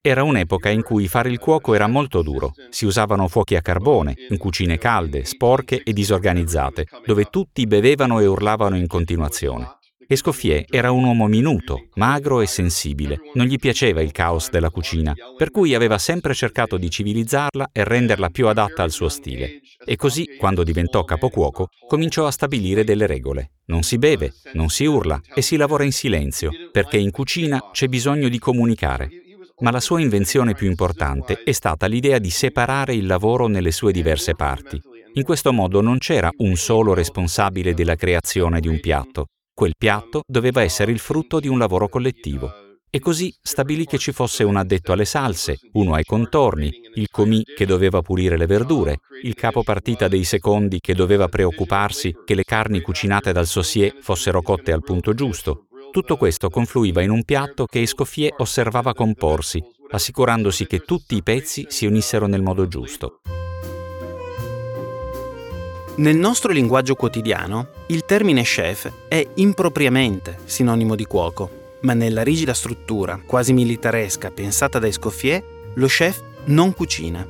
Era 0.00 0.24
un'epoca 0.24 0.68
in 0.68 0.82
cui 0.82 1.06
fare 1.06 1.30
il 1.30 1.38
cuoco 1.38 1.74
era 1.74 1.86
molto 1.86 2.22
duro. 2.22 2.52
Si 2.70 2.84
usavano 2.84 3.28
fuochi 3.28 3.54
a 3.54 3.62
carbone, 3.62 4.14
in 4.30 4.36
cucine 4.36 4.78
calde, 4.78 5.24
sporche 5.24 5.80
e 5.84 5.92
disorganizzate, 5.92 6.86
dove 7.04 7.26
tutti 7.30 7.66
bevevano 7.68 8.18
e 8.18 8.26
urlavano 8.26 8.76
in 8.76 8.88
continuazione. 8.88 9.75
Escoffier 10.08 10.64
era 10.70 10.92
un 10.92 11.02
uomo 11.02 11.26
minuto, 11.26 11.88
magro 11.94 12.40
e 12.40 12.46
sensibile. 12.46 13.18
Non 13.34 13.46
gli 13.46 13.56
piaceva 13.56 14.00
il 14.00 14.12
caos 14.12 14.50
della 14.50 14.70
cucina, 14.70 15.12
per 15.36 15.50
cui 15.50 15.74
aveva 15.74 15.98
sempre 15.98 16.32
cercato 16.32 16.76
di 16.76 16.88
civilizzarla 16.88 17.70
e 17.72 17.82
renderla 17.82 18.30
più 18.30 18.46
adatta 18.46 18.84
al 18.84 18.92
suo 18.92 19.08
stile. 19.08 19.60
E 19.84 19.96
così, 19.96 20.36
quando 20.38 20.62
diventò 20.62 21.02
capocuoco, 21.02 21.70
cominciò 21.88 22.24
a 22.24 22.30
stabilire 22.30 22.84
delle 22.84 23.06
regole. 23.06 23.54
Non 23.66 23.82
si 23.82 23.98
beve, 23.98 24.32
non 24.52 24.68
si 24.68 24.84
urla 24.84 25.20
e 25.34 25.42
si 25.42 25.56
lavora 25.56 25.82
in 25.82 25.92
silenzio, 25.92 26.52
perché 26.70 26.98
in 26.98 27.10
cucina 27.10 27.70
c'è 27.72 27.88
bisogno 27.88 28.28
di 28.28 28.38
comunicare. 28.38 29.10
Ma 29.58 29.72
la 29.72 29.80
sua 29.80 30.00
invenzione 30.00 30.54
più 30.54 30.68
importante 30.68 31.42
è 31.42 31.52
stata 31.52 31.86
l'idea 31.86 32.18
di 32.18 32.30
separare 32.30 32.94
il 32.94 33.06
lavoro 33.06 33.48
nelle 33.48 33.72
sue 33.72 33.90
diverse 33.90 34.36
parti. 34.36 34.80
In 35.14 35.24
questo 35.24 35.52
modo 35.52 35.80
non 35.80 35.98
c'era 35.98 36.30
un 36.36 36.54
solo 36.56 36.94
responsabile 36.94 37.74
della 37.74 37.96
creazione 37.96 38.60
di 38.60 38.68
un 38.68 38.78
piatto, 38.78 39.28
Quel 39.58 39.72
piatto 39.74 40.20
doveva 40.26 40.60
essere 40.60 40.92
il 40.92 40.98
frutto 40.98 41.40
di 41.40 41.48
un 41.48 41.56
lavoro 41.56 41.88
collettivo. 41.88 42.52
E 42.90 42.98
così 42.98 43.34
stabilì 43.40 43.86
che 43.86 43.96
ci 43.96 44.12
fosse 44.12 44.44
un 44.44 44.56
addetto 44.56 44.92
alle 44.92 45.06
salse, 45.06 45.56
uno 45.72 45.94
ai 45.94 46.04
contorni, 46.04 46.70
il 46.96 47.08
comì 47.10 47.42
che 47.42 47.64
doveva 47.64 48.02
pulire 48.02 48.36
le 48.36 48.44
verdure, 48.44 48.98
il 49.22 49.32
capo 49.32 49.62
partita 49.62 50.08
dei 50.08 50.24
secondi 50.24 50.78
che 50.78 50.92
doveva 50.92 51.28
preoccuparsi 51.28 52.14
che 52.26 52.34
le 52.34 52.44
carni 52.44 52.82
cucinate 52.82 53.32
dal 53.32 53.46
saucier 53.46 53.96
fossero 54.02 54.42
cotte 54.42 54.72
al 54.72 54.82
punto 54.82 55.14
giusto. 55.14 55.68
Tutto 55.90 56.18
questo 56.18 56.50
confluiva 56.50 57.00
in 57.00 57.08
un 57.08 57.24
piatto 57.24 57.64
che 57.64 57.80
Escoffier 57.80 58.34
osservava 58.36 58.92
comporsi, 58.92 59.64
assicurandosi 59.88 60.66
che 60.66 60.80
tutti 60.80 61.16
i 61.16 61.22
pezzi 61.22 61.64
si 61.70 61.86
unissero 61.86 62.26
nel 62.26 62.42
modo 62.42 62.68
giusto. 62.68 63.22
Nel 65.98 66.16
nostro 66.16 66.52
linguaggio 66.52 66.94
quotidiano, 66.94 67.68
il 67.86 68.04
termine 68.04 68.42
chef 68.42 68.92
è 69.08 69.26
impropriamente 69.36 70.40
sinonimo 70.44 70.94
di 70.94 71.06
cuoco, 71.06 71.78
ma 71.80 71.94
nella 71.94 72.22
rigida 72.22 72.52
struttura, 72.52 73.18
quasi 73.24 73.54
militaresca, 73.54 74.30
pensata 74.30 74.78
da 74.78 74.88
Escoffier, 74.88 75.42
lo 75.72 75.86
chef 75.86 76.20
non 76.46 76.74
cucina. 76.74 77.26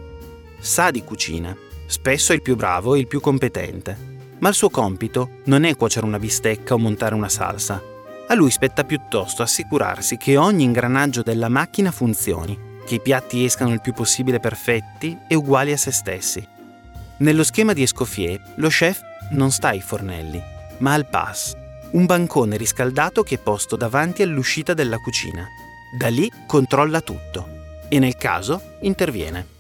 Sa 0.59 0.91
di 0.91 1.05
cucina, 1.05 1.57
spesso 1.87 2.33
è 2.33 2.35
il 2.35 2.43
più 2.43 2.57
bravo 2.57 2.97
e 2.97 2.99
il 2.99 3.07
più 3.07 3.21
competente, 3.21 3.97
ma 4.41 4.49
il 4.49 4.55
suo 4.57 4.69
compito 4.69 5.43
non 5.45 5.63
è 5.63 5.77
cuocere 5.77 6.05
una 6.05 6.19
bistecca 6.19 6.75
o 6.75 6.79
montare 6.79 7.15
una 7.15 7.29
salsa. 7.29 7.81
A 8.27 8.35
lui 8.35 8.51
spetta 8.51 8.83
piuttosto 8.83 9.43
assicurarsi 9.43 10.17
che 10.17 10.37
ogni 10.37 10.65
ingranaggio 10.65 11.23
della 11.23 11.49
macchina 11.49 11.93
funzioni, 11.93 12.59
che 12.85 12.97
i 12.97 13.01
piatti 13.01 13.45
escano 13.45 13.73
il 13.73 13.81
più 13.81 13.93
possibile 13.93 14.41
perfetti 14.41 15.17
e 15.29 15.37
uguali 15.37 15.71
a 15.71 15.77
se 15.77 15.93
stessi 15.93 16.55
nello 17.19 17.45
schema 17.45 17.73
di 17.73 17.83
Escoffier, 17.83 18.39
lo 18.57 18.69
chef 18.69 19.01
non 19.31 19.51
sta 19.51 19.69
ai 19.69 19.81
fornelli, 19.81 20.41
ma 20.79 20.93
al 20.93 21.09
pas, 21.09 21.57
un 21.93 22.05
bancone 22.05 22.59
riscaldato 22.59 23.23
che 23.23 23.37
è 23.37 23.39
posto 23.39 23.77
davanti 23.77 24.23
all'uscita 24.23 24.75
della 24.75 24.99
cucina. 24.99 25.47
Da 25.99 26.09
lì 26.09 26.31
controlla 26.47 27.01
tutto 27.01 27.49
e 27.89 27.99
nel 27.99 28.17
caso 28.17 28.61
interviene. 28.83 29.55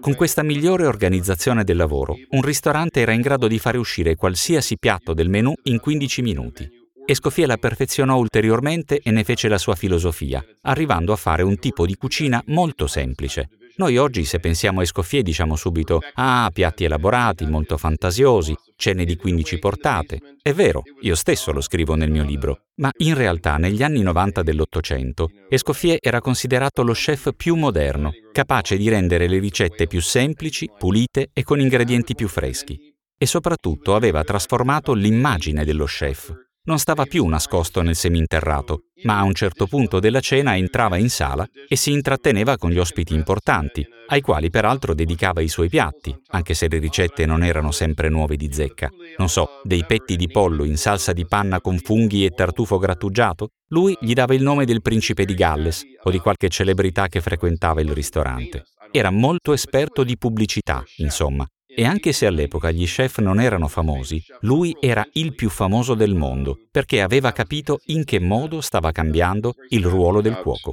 Con 0.00 0.14
questa 0.14 0.42
migliore 0.42 0.86
organizzazione 0.86 1.62
del 1.62 1.76
lavoro, 1.76 2.16
un 2.30 2.40
ristorante 2.40 3.00
era 3.00 3.12
in 3.12 3.20
grado 3.20 3.48
di 3.48 3.58
fare 3.58 3.76
uscire 3.76 4.16
qualsiasi 4.16 4.78
piatto 4.78 5.12
del 5.12 5.28
menù 5.28 5.52
in 5.64 5.78
15 5.78 6.22
minuti. 6.22 6.68
Escoffier 7.04 7.48
la 7.48 7.56
perfezionò 7.58 8.16
ulteriormente 8.16 9.00
e 9.00 9.10
ne 9.10 9.24
fece 9.24 9.48
la 9.48 9.58
sua 9.58 9.74
filosofia, 9.74 10.42
arrivando 10.62 11.12
a 11.12 11.16
fare 11.16 11.42
un 11.42 11.58
tipo 11.58 11.84
di 11.84 11.96
cucina 11.96 12.42
molto 12.46 12.86
semplice, 12.86 13.48
noi 13.80 13.96
oggi 13.96 14.26
se 14.26 14.40
pensiamo 14.40 14.80
a 14.80 14.82
Escoffier 14.82 15.22
diciamo 15.22 15.56
subito 15.56 16.00
ah, 16.16 16.50
piatti 16.52 16.84
elaborati, 16.84 17.46
molto 17.46 17.78
fantasiosi, 17.78 18.54
cene 18.76 19.06
di 19.06 19.16
15 19.16 19.58
portate. 19.58 20.18
È 20.42 20.52
vero, 20.52 20.82
io 21.00 21.14
stesso 21.14 21.50
lo 21.50 21.62
scrivo 21.62 21.94
nel 21.94 22.10
mio 22.10 22.22
libro, 22.22 22.64
ma 22.76 22.90
in 22.98 23.14
realtà 23.14 23.56
negli 23.56 23.82
anni 23.82 24.02
90 24.02 24.42
dell'Ottocento 24.42 25.30
Escoffier 25.48 25.96
era 25.98 26.20
considerato 26.20 26.82
lo 26.82 26.92
chef 26.92 27.30
più 27.34 27.54
moderno, 27.54 28.10
capace 28.32 28.76
di 28.76 28.90
rendere 28.90 29.26
le 29.26 29.38
ricette 29.38 29.86
più 29.86 30.02
semplici, 30.02 30.68
pulite 30.78 31.30
e 31.32 31.42
con 31.42 31.58
ingredienti 31.58 32.14
più 32.14 32.28
freschi. 32.28 32.78
E 33.16 33.24
soprattutto 33.24 33.94
aveva 33.94 34.22
trasformato 34.24 34.92
l'immagine 34.92 35.64
dello 35.64 35.86
chef, 35.86 36.34
non 36.70 36.78
stava 36.78 37.04
più 37.04 37.26
nascosto 37.26 37.82
nel 37.82 37.96
seminterrato, 37.96 38.84
ma 39.02 39.18
a 39.18 39.24
un 39.24 39.34
certo 39.34 39.66
punto 39.66 39.98
della 39.98 40.20
cena 40.20 40.56
entrava 40.56 40.98
in 40.98 41.10
sala 41.10 41.44
e 41.68 41.74
si 41.74 41.90
intratteneva 41.90 42.56
con 42.58 42.70
gli 42.70 42.78
ospiti 42.78 43.12
importanti, 43.12 43.84
ai 44.06 44.20
quali 44.20 44.50
peraltro 44.50 44.94
dedicava 44.94 45.40
i 45.40 45.48
suoi 45.48 45.68
piatti, 45.68 46.16
anche 46.28 46.54
se 46.54 46.68
le 46.68 46.78
ricette 46.78 47.26
non 47.26 47.42
erano 47.42 47.72
sempre 47.72 48.08
nuove 48.08 48.36
di 48.36 48.52
zecca. 48.52 48.88
Non 49.16 49.28
so, 49.28 49.60
dei 49.64 49.84
petti 49.84 50.14
di 50.14 50.28
pollo 50.28 50.62
in 50.62 50.76
salsa 50.76 51.12
di 51.12 51.26
panna 51.26 51.60
con 51.60 51.76
funghi 51.78 52.24
e 52.24 52.30
tartufo 52.30 52.78
grattugiato? 52.78 53.48
Lui 53.70 53.96
gli 54.00 54.12
dava 54.12 54.34
il 54.34 54.42
nome 54.42 54.64
del 54.64 54.80
principe 54.80 55.24
di 55.24 55.34
Galles 55.34 55.82
o 56.04 56.10
di 56.10 56.20
qualche 56.20 56.48
celebrità 56.48 57.08
che 57.08 57.20
frequentava 57.20 57.80
il 57.80 57.90
ristorante. 57.90 58.62
Era 58.92 59.10
molto 59.10 59.52
esperto 59.52 60.04
di 60.04 60.16
pubblicità, 60.16 60.84
insomma, 60.98 61.44
e 61.74 61.84
anche 61.84 62.12
se 62.12 62.26
all'epoca 62.26 62.70
gli 62.70 62.84
chef 62.84 63.18
non 63.18 63.40
erano 63.40 63.68
famosi, 63.68 64.22
lui 64.40 64.76
era 64.80 65.06
il 65.12 65.34
più 65.34 65.48
famoso 65.48 65.94
del 65.94 66.14
mondo, 66.14 66.58
perché 66.70 67.00
aveva 67.00 67.32
capito 67.32 67.80
in 67.86 68.04
che 68.04 68.20
modo 68.20 68.60
stava 68.60 68.92
cambiando 68.92 69.54
il 69.68 69.84
ruolo 69.84 70.20
del 70.20 70.36
cuoco. 70.36 70.72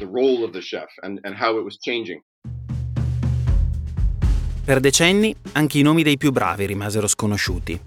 Per 4.66 4.80
decenni 4.80 5.36
anche 5.54 5.80
i 5.80 5.82
nomi 5.82 6.04
dei 6.04 6.18
più 6.18 6.32
bravi 6.32 6.66
rimasero 6.66 7.08
sconosciuti. 7.08 7.80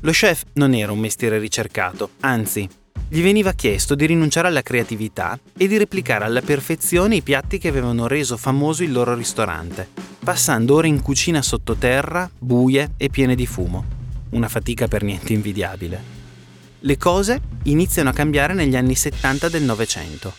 Lo 0.00 0.10
chef 0.12 0.44
non 0.54 0.72
era 0.72 0.92
un 0.92 0.98
mestiere 0.98 1.38
ricercato, 1.38 2.10
anzi, 2.20 2.68
gli 3.08 3.22
veniva 3.22 3.52
chiesto 3.52 3.94
di 3.94 4.04
rinunciare 4.04 4.48
alla 4.48 4.62
creatività 4.62 5.38
e 5.56 5.68
di 5.68 5.76
replicare 5.76 6.24
alla 6.24 6.40
perfezione 6.40 7.16
i 7.16 7.22
piatti 7.22 7.58
che 7.58 7.68
avevano 7.68 8.08
reso 8.08 8.36
famoso 8.36 8.82
il 8.82 8.90
loro 8.90 9.14
ristorante, 9.14 9.88
passando 10.24 10.74
ore 10.74 10.88
in 10.88 11.00
cucina 11.02 11.40
sottoterra, 11.40 12.28
buie 12.36 12.94
e 12.96 13.08
piene 13.08 13.34
di 13.34 13.46
fumo. 13.46 13.94
una 14.30 14.48
fatica 14.48 14.88
per 14.88 15.04
niente 15.04 15.32
invidiabile. 15.32 16.14
Le 16.80 16.96
cose 16.98 17.40
iniziano 17.64 18.10
a 18.10 18.12
cambiare 18.12 18.54
negli 18.54 18.76
anni 18.76 18.94
70 18.94 19.48
del 19.48 19.62
Novecento. 19.62 20.34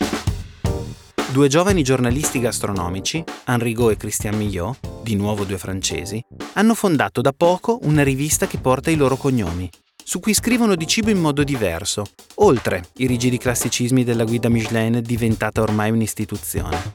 Due 1.32 1.48
giovani 1.48 1.82
giornalisti 1.82 2.38
gastronomici, 2.38 3.24
Henri 3.46 3.72
Gaud 3.72 3.92
e 3.92 3.96
Christian 3.96 4.36
Millot, 4.36 5.02
di 5.02 5.16
nuovo 5.16 5.44
due 5.44 5.58
francesi, 5.58 6.22
hanno 6.54 6.74
fondato 6.74 7.22
da 7.22 7.32
poco 7.32 7.78
una 7.82 8.04
rivista 8.04 8.46
che 8.46 8.58
porta 8.58 8.90
i 8.90 8.96
loro 8.96 9.16
cognomi, 9.16 9.68
su 10.08 10.20
cui 10.20 10.32
scrivono 10.32 10.74
di 10.74 10.86
cibo 10.86 11.10
in 11.10 11.18
modo 11.18 11.44
diverso, 11.44 12.06
oltre 12.36 12.82
i 12.96 13.06
rigidi 13.06 13.36
classicismi 13.36 14.04
della 14.04 14.24
guida 14.24 14.48
Michelin 14.48 15.02
diventata 15.04 15.60
ormai 15.60 15.90
un'istituzione. 15.90 16.94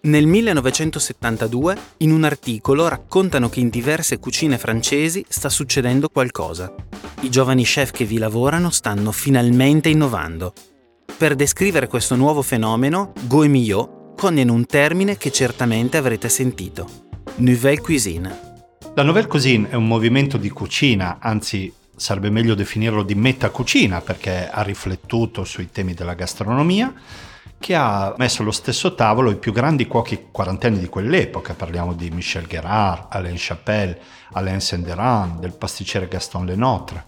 Nel 0.00 0.26
1972, 0.26 1.76
in 1.98 2.10
un 2.10 2.24
articolo, 2.24 2.88
raccontano 2.88 3.48
che 3.48 3.60
in 3.60 3.68
diverse 3.68 4.18
cucine 4.18 4.58
francesi 4.58 5.24
sta 5.28 5.48
succedendo 5.48 6.08
qualcosa. 6.08 6.74
I 7.20 7.30
giovani 7.30 7.62
chef 7.62 7.92
che 7.92 8.04
vi 8.04 8.18
lavorano 8.18 8.70
stanno 8.70 9.12
finalmente 9.12 9.88
innovando. 9.88 10.54
Per 11.16 11.36
descrivere 11.36 11.86
questo 11.86 12.16
nuovo 12.16 12.42
fenomeno, 12.42 13.12
Goemillot 13.28 14.16
coniano 14.16 14.54
un 14.54 14.66
termine 14.66 15.16
che 15.16 15.30
certamente 15.30 15.98
avrete 15.98 16.28
sentito. 16.28 16.88
Nouvelle 17.36 17.80
cuisine. 17.80 18.50
La 18.96 19.04
nouvelle 19.04 19.28
cuisine 19.28 19.70
è 19.70 19.76
un 19.76 19.86
movimento 19.86 20.36
di 20.36 20.50
cucina, 20.50 21.18
anzi 21.20 21.72
sarebbe 22.02 22.30
meglio 22.30 22.56
definirlo 22.56 23.04
di 23.04 23.14
metacucina 23.14 24.00
perché 24.00 24.50
ha 24.50 24.62
riflettuto 24.62 25.44
sui 25.44 25.70
temi 25.70 25.94
della 25.94 26.14
gastronomia 26.14 26.92
che 27.60 27.76
ha 27.76 28.12
messo 28.18 28.42
allo 28.42 28.50
stesso 28.50 28.96
tavolo 28.96 29.30
i 29.30 29.36
più 29.36 29.52
grandi 29.52 29.86
cuochi 29.86 30.26
quarantenni 30.32 30.80
di 30.80 30.88
quell'epoca, 30.88 31.54
parliamo 31.54 31.92
di 31.92 32.10
Michel 32.10 32.48
Gerard, 32.48 33.06
Alain 33.10 33.36
Chapelle, 33.38 34.00
Alain 34.32 34.60
Senderan, 34.60 35.38
del 35.38 35.52
pasticcere 35.52 36.08
Gaston 36.08 36.44
Lenotre. 36.44 37.04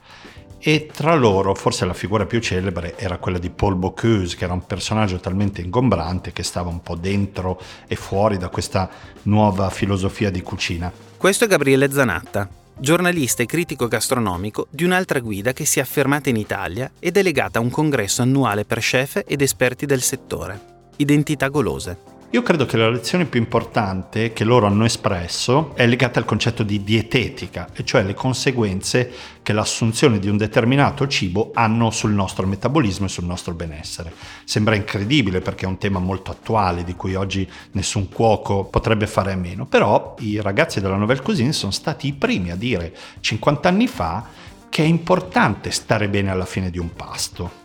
E 0.60 0.88
tra 0.94 1.16
loro, 1.16 1.56
forse 1.56 1.84
la 1.86 1.92
figura 1.92 2.24
più 2.24 2.38
celebre 2.38 2.96
era 2.96 3.18
quella 3.18 3.38
di 3.38 3.50
Paul 3.50 3.74
Bocuse, 3.74 4.36
che 4.36 4.44
era 4.44 4.52
un 4.52 4.64
personaggio 4.64 5.18
talmente 5.18 5.60
ingombrante 5.60 6.32
che 6.32 6.44
stava 6.44 6.68
un 6.68 6.82
po' 6.82 6.94
dentro 6.94 7.60
e 7.88 7.96
fuori 7.96 8.36
da 8.38 8.48
questa 8.48 8.88
nuova 9.22 9.70
filosofia 9.70 10.30
di 10.30 10.40
cucina. 10.40 10.92
Questo 11.16 11.46
è 11.46 11.48
Gabriele 11.48 11.90
Zanatta, 11.90 12.48
giornalista 12.78 13.42
e 13.42 13.46
critico 13.46 13.88
gastronomico 13.88 14.66
di 14.70 14.84
un'altra 14.84 15.20
guida 15.20 15.52
che 15.52 15.64
si 15.64 15.78
è 15.78 15.82
affermata 15.82 16.28
in 16.28 16.36
Italia 16.36 16.90
ed 16.98 17.16
è 17.16 17.22
legata 17.22 17.58
a 17.58 17.62
un 17.62 17.70
congresso 17.70 18.22
annuale 18.22 18.64
per 18.64 18.78
chef 18.78 19.22
ed 19.26 19.42
esperti 19.42 19.86
del 19.86 20.02
settore, 20.02 20.88
Identità 20.96 21.48
Golose. 21.48 22.13
Io 22.34 22.42
credo 22.42 22.66
che 22.66 22.76
la 22.76 22.90
lezione 22.90 23.26
più 23.26 23.38
importante 23.38 24.32
che 24.32 24.42
loro 24.42 24.66
hanno 24.66 24.84
espresso 24.84 25.70
è 25.76 25.86
legata 25.86 26.18
al 26.18 26.24
concetto 26.24 26.64
di 26.64 26.82
dietetica, 26.82 27.68
e 27.72 27.84
cioè 27.84 28.02
le 28.02 28.14
conseguenze 28.14 29.08
che 29.40 29.52
l'assunzione 29.52 30.18
di 30.18 30.28
un 30.28 30.36
determinato 30.36 31.06
cibo 31.06 31.52
hanno 31.54 31.92
sul 31.92 32.10
nostro 32.10 32.44
metabolismo 32.44 33.06
e 33.06 33.08
sul 33.08 33.22
nostro 33.22 33.54
benessere. 33.54 34.12
Sembra 34.42 34.74
incredibile 34.74 35.42
perché 35.42 35.64
è 35.64 35.68
un 35.68 35.78
tema 35.78 36.00
molto 36.00 36.32
attuale 36.32 36.82
di 36.82 36.96
cui 36.96 37.14
oggi 37.14 37.48
nessun 37.70 38.08
cuoco 38.08 38.64
potrebbe 38.64 39.06
fare 39.06 39.30
a 39.30 39.36
meno, 39.36 39.64
però 39.64 40.16
i 40.18 40.40
ragazzi 40.40 40.80
della 40.80 40.96
Nouvelle 40.96 41.22
Cuisine 41.22 41.52
sono 41.52 41.70
stati 41.70 42.08
i 42.08 42.14
primi 42.14 42.50
a 42.50 42.56
dire 42.56 42.92
50 43.20 43.68
anni 43.68 43.86
fa 43.86 44.26
che 44.68 44.82
è 44.82 44.86
importante 44.86 45.70
stare 45.70 46.08
bene 46.08 46.32
alla 46.32 46.46
fine 46.46 46.70
di 46.70 46.80
un 46.80 46.92
pasto 46.94 47.62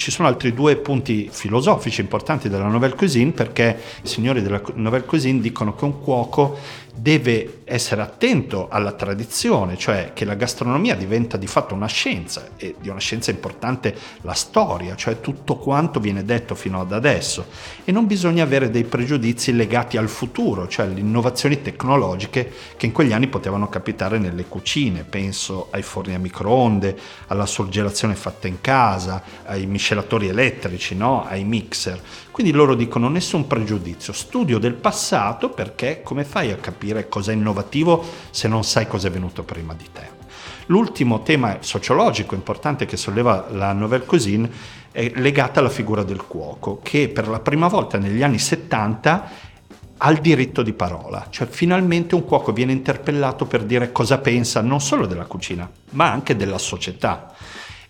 ci 0.00 0.10
sono 0.10 0.28
altri 0.28 0.54
due 0.54 0.76
punti 0.76 1.28
filosofici 1.30 2.00
importanti 2.00 2.48
della 2.48 2.64
Nouvelle 2.64 2.94
Cuisine 2.94 3.32
perché 3.32 3.78
i 4.02 4.08
signori 4.08 4.40
della 4.40 4.62
Nouvelle 4.76 5.04
Cuisine 5.04 5.42
dicono 5.42 5.74
che 5.74 5.84
un 5.84 6.00
cuoco 6.00 6.56
deve 7.00 7.62
essere 7.64 8.02
attento 8.02 8.68
alla 8.68 8.92
tradizione, 8.92 9.78
cioè 9.78 10.10
che 10.12 10.26
la 10.26 10.34
gastronomia 10.34 10.94
diventa 10.94 11.38
di 11.38 11.46
fatto 11.46 11.72
una 11.72 11.86
scienza 11.86 12.50
e 12.58 12.74
di 12.78 12.90
una 12.90 12.98
scienza 12.98 13.30
importante 13.30 13.96
la 14.20 14.34
storia, 14.34 14.94
cioè 14.96 15.20
tutto 15.20 15.56
quanto 15.56 15.98
viene 15.98 16.24
detto 16.24 16.54
fino 16.54 16.78
ad 16.78 16.92
adesso 16.92 17.46
e 17.84 17.92
non 17.92 18.06
bisogna 18.06 18.42
avere 18.42 18.70
dei 18.70 18.84
pregiudizi 18.84 19.54
legati 19.54 19.96
al 19.96 20.08
futuro, 20.08 20.68
cioè 20.68 20.86
alle 20.86 21.00
innovazioni 21.00 21.62
tecnologiche 21.62 22.52
che 22.76 22.84
in 22.84 22.92
quegli 22.92 23.12
anni 23.12 23.28
potevano 23.28 23.70
capitare 23.70 24.18
nelle 24.18 24.44
cucine, 24.44 25.04
penso 25.04 25.68
ai 25.70 25.82
forni 25.82 26.14
a 26.14 26.18
microonde, 26.18 26.98
alla 27.28 27.46
surgelazione 27.46 28.14
fatta 28.14 28.46
in 28.46 28.60
casa, 28.60 29.22
ai 29.46 29.64
miscelatori 29.64 30.28
elettrici, 30.28 30.94
no? 30.94 31.24
ai 31.24 31.44
mixer. 31.44 31.98
Quindi 32.30 32.52
loro 32.52 32.74
dicono 32.74 33.08
nessun 33.08 33.46
pregiudizio, 33.46 34.12
studio 34.12 34.58
del 34.58 34.74
passato 34.74 35.50
perché 35.50 36.00
come 36.02 36.24
fai 36.24 36.52
a 36.52 36.56
capire 36.56 37.08
cosa 37.08 37.32
è 37.32 37.34
innovativo 37.34 38.04
se 38.30 38.48
non 38.48 38.64
sai 38.64 38.86
cosa 38.86 39.08
è 39.08 39.10
venuto 39.10 39.42
prima 39.42 39.74
di 39.74 39.86
te? 39.92 40.18
L'ultimo 40.66 41.22
tema 41.22 41.58
sociologico 41.60 42.36
importante 42.36 42.86
che 42.86 42.96
solleva 42.96 43.48
la 43.50 43.72
Nouvelle 43.72 44.04
Cuisine 44.04 44.48
è 44.92 45.12
legata 45.16 45.58
alla 45.58 45.68
figura 45.68 46.04
del 46.04 46.24
cuoco, 46.24 46.80
che 46.82 47.08
per 47.08 47.26
la 47.28 47.40
prima 47.40 47.66
volta 47.66 47.98
negli 47.98 48.22
anni 48.22 48.38
70 48.38 49.30
ha 50.02 50.10
il 50.10 50.20
diritto 50.20 50.62
di 50.62 50.72
parola, 50.72 51.26
cioè 51.28 51.46
finalmente 51.48 52.14
un 52.14 52.24
cuoco 52.24 52.52
viene 52.52 52.72
interpellato 52.72 53.44
per 53.44 53.64
dire 53.64 53.92
cosa 53.92 54.18
pensa 54.18 54.60
non 54.62 54.80
solo 54.80 55.06
della 55.06 55.26
cucina, 55.26 55.68
ma 55.90 56.10
anche 56.10 56.36
della 56.36 56.58
società. 56.58 57.34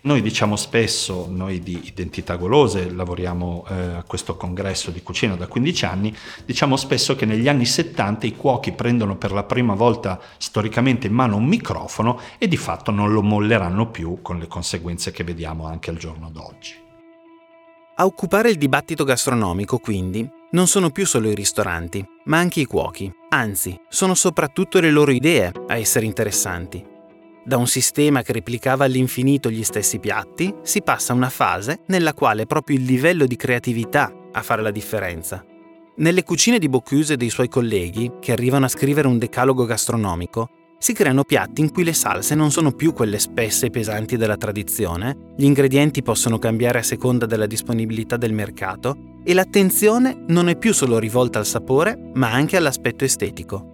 Noi 0.03 0.23
diciamo 0.23 0.55
spesso, 0.55 1.27
noi 1.29 1.59
di 1.59 1.79
Identità 1.83 2.35
Golose, 2.35 2.91
lavoriamo 2.91 3.65
eh, 3.69 3.73
a 3.73 4.03
questo 4.03 4.35
congresso 4.35 4.89
di 4.89 5.03
cucina 5.03 5.35
da 5.35 5.45
15 5.45 5.85
anni, 5.85 6.15
diciamo 6.43 6.75
spesso 6.75 7.15
che 7.15 7.27
negli 7.27 7.47
anni 7.47 7.65
70 7.65 8.25
i 8.25 8.35
cuochi 8.35 8.71
prendono 8.71 9.15
per 9.15 9.31
la 9.31 9.43
prima 9.43 9.75
volta 9.75 10.19
storicamente 10.37 11.05
in 11.05 11.13
mano 11.13 11.35
un 11.35 11.45
microfono 11.45 12.19
e 12.39 12.47
di 12.47 12.57
fatto 12.57 12.89
non 12.89 13.13
lo 13.13 13.21
molleranno 13.21 13.91
più 13.91 14.23
con 14.23 14.39
le 14.39 14.47
conseguenze 14.47 15.11
che 15.11 15.23
vediamo 15.23 15.67
anche 15.67 15.91
al 15.91 15.97
giorno 15.97 16.31
d'oggi. 16.31 16.73
A 17.97 18.05
occupare 18.05 18.49
il 18.49 18.57
dibattito 18.57 19.03
gastronomico, 19.03 19.77
quindi, 19.77 20.27
non 20.53 20.65
sono 20.65 20.89
più 20.89 21.05
solo 21.05 21.29
i 21.29 21.35
ristoranti, 21.35 22.03
ma 22.25 22.39
anche 22.39 22.61
i 22.61 22.65
cuochi. 22.65 23.11
Anzi, 23.29 23.79
sono 23.87 24.15
soprattutto 24.15 24.79
le 24.79 24.89
loro 24.89 25.11
idee 25.11 25.51
a 25.67 25.77
essere 25.77 26.07
interessanti. 26.07 26.90
Da 27.43 27.57
un 27.57 27.65
sistema 27.65 28.21
che 28.21 28.33
replicava 28.33 28.85
all'infinito 28.85 29.49
gli 29.49 29.63
stessi 29.63 29.97
piatti, 29.97 30.53
si 30.61 30.83
passa 30.83 31.11
a 31.11 31.15
una 31.15 31.29
fase 31.29 31.79
nella 31.87 32.13
quale 32.13 32.43
è 32.43 32.45
proprio 32.45 32.77
il 32.77 32.83
livello 32.83 33.25
di 33.25 33.35
creatività 33.35 34.13
a 34.31 34.43
fare 34.43 34.61
la 34.61 34.69
differenza. 34.69 35.43
Nelle 35.95 36.23
cucine 36.23 36.59
di 36.59 36.69
Bocuse 36.69 37.13
e 37.13 37.17
dei 37.17 37.31
suoi 37.31 37.47
colleghi, 37.47 38.11
che 38.19 38.31
arrivano 38.31 38.65
a 38.65 38.69
scrivere 38.69 39.07
un 39.07 39.17
decalogo 39.17 39.65
gastronomico, 39.65 40.49
si 40.77 40.93
creano 40.93 41.23
piatti 41.23 41.61
in 41.61 41.71
cui 41.71 41.83
le 41.83 41.93
salse 41.93 42.35
non 42.35 42.51
sono 42.51 42.71
più 42.71 42.93
quelle 42.93 43.17
spesse 43.17 43.67
e 43.67 43.69
pesanti 43.71 44.17
della 44.17 44.37
tradizione, 44.37 45.33
gli 45.35 45.45
ingredienti 45.45 46.03
possono 46.03 46.37
cambiare 46.37 46.79
a 46.79 46.83
seconda 46.83 47.25
della 47.25 47.47
disponibilità 47.47 48.17
del 48.17 48.33
mercato 48.33 49.19
e 49.23 49.33
l'attenzione 49.33 50.25
non 50.27 50.47
è 50.47 50.55
più 50.57 50.73
solo 50.73 50.99
rivolta 50.99 51.39
al 51.39 51.45
sapore, 51.47 52.11
ma 52.13 52.31
anche 52.31 52.57
all'aspetto 52.57 53.03
estetico. 53.03 53.71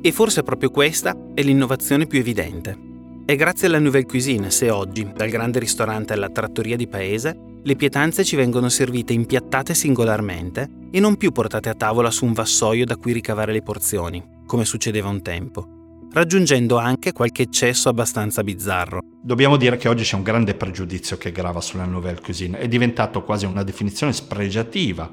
E 0.00 0.12
forse 0.12 0.42
proprio 0.42 0.70
questa 0.70 1.16
è 1.32 1.42
l'innovazione 1.42 2.06
più 2.06 2.18
evidente. 2.18 2.92
È 3.26 3.36
grazie 3.36 3.68
alla 3.68 3.78
Nouvelle 3.78 4.04
Cuisine 4.04 4.50
se 4.50 4.68
oggi, 4.68 5.10
dal 5.10 5.30
grande 5.30 5.58
ristorante 5.58 6.12
alla 6.12 6.28
trattoria 6.28 6.76
di 6.76 6.86
paese, 6.86 7.34
le 7.62 7.74
pietanze 7.74 8.22
ci 8.22 8.36
vengono 8.36 8.68
servite 8.68 9.14
impiattate 9.14 9.72
singolarmente 9.72 10.68
e 10.90 11.00
non 11.00 11.16
più 11.16 11.32
portate 11.32 11.70
a 11.70 11.74
tavola 11.74 12.10
su 12.10 12.26
un 12.26 12.34
vassoio 12.34 12.84
da 12.84 12.96
cui 12.96 13.14
ricavare 13.14 13.54
le 13.54 13.62
porzioni, 13.62 14.22
come 14.44 14.66
succedeva 14.66 15.08
un 15.08 15.22
tempo, 15.22 15.66
raggiungendo 16.12 16.76
anche 16.76 17.12
qualche 17.12 17.44
eccesso 17.44 17.88
abbastanza 17.88 18.42
bizzarro. 18.44 19.00
Dobbiamo 19.22 19.56
dire 19.56 19.78
che 19.78 19.88
oggi 19.88 20.04
c'è 20.04 20.16
un 20.16 20.22
grande 20.22 20.52
pregiudizio 20.52 21.16
che 21.16 21.32
grava 21.32 21.62
sulla 21.62 21.86
Nouvelle 21.86 22.20
Cuisine, 22.20 22.58
è 22.58 22.68
diventato 22.68 23.22
quasi 23.22 23.46
una 23.46 23.62
definizione 23.62 24.12
spregiativa 24.12 25.10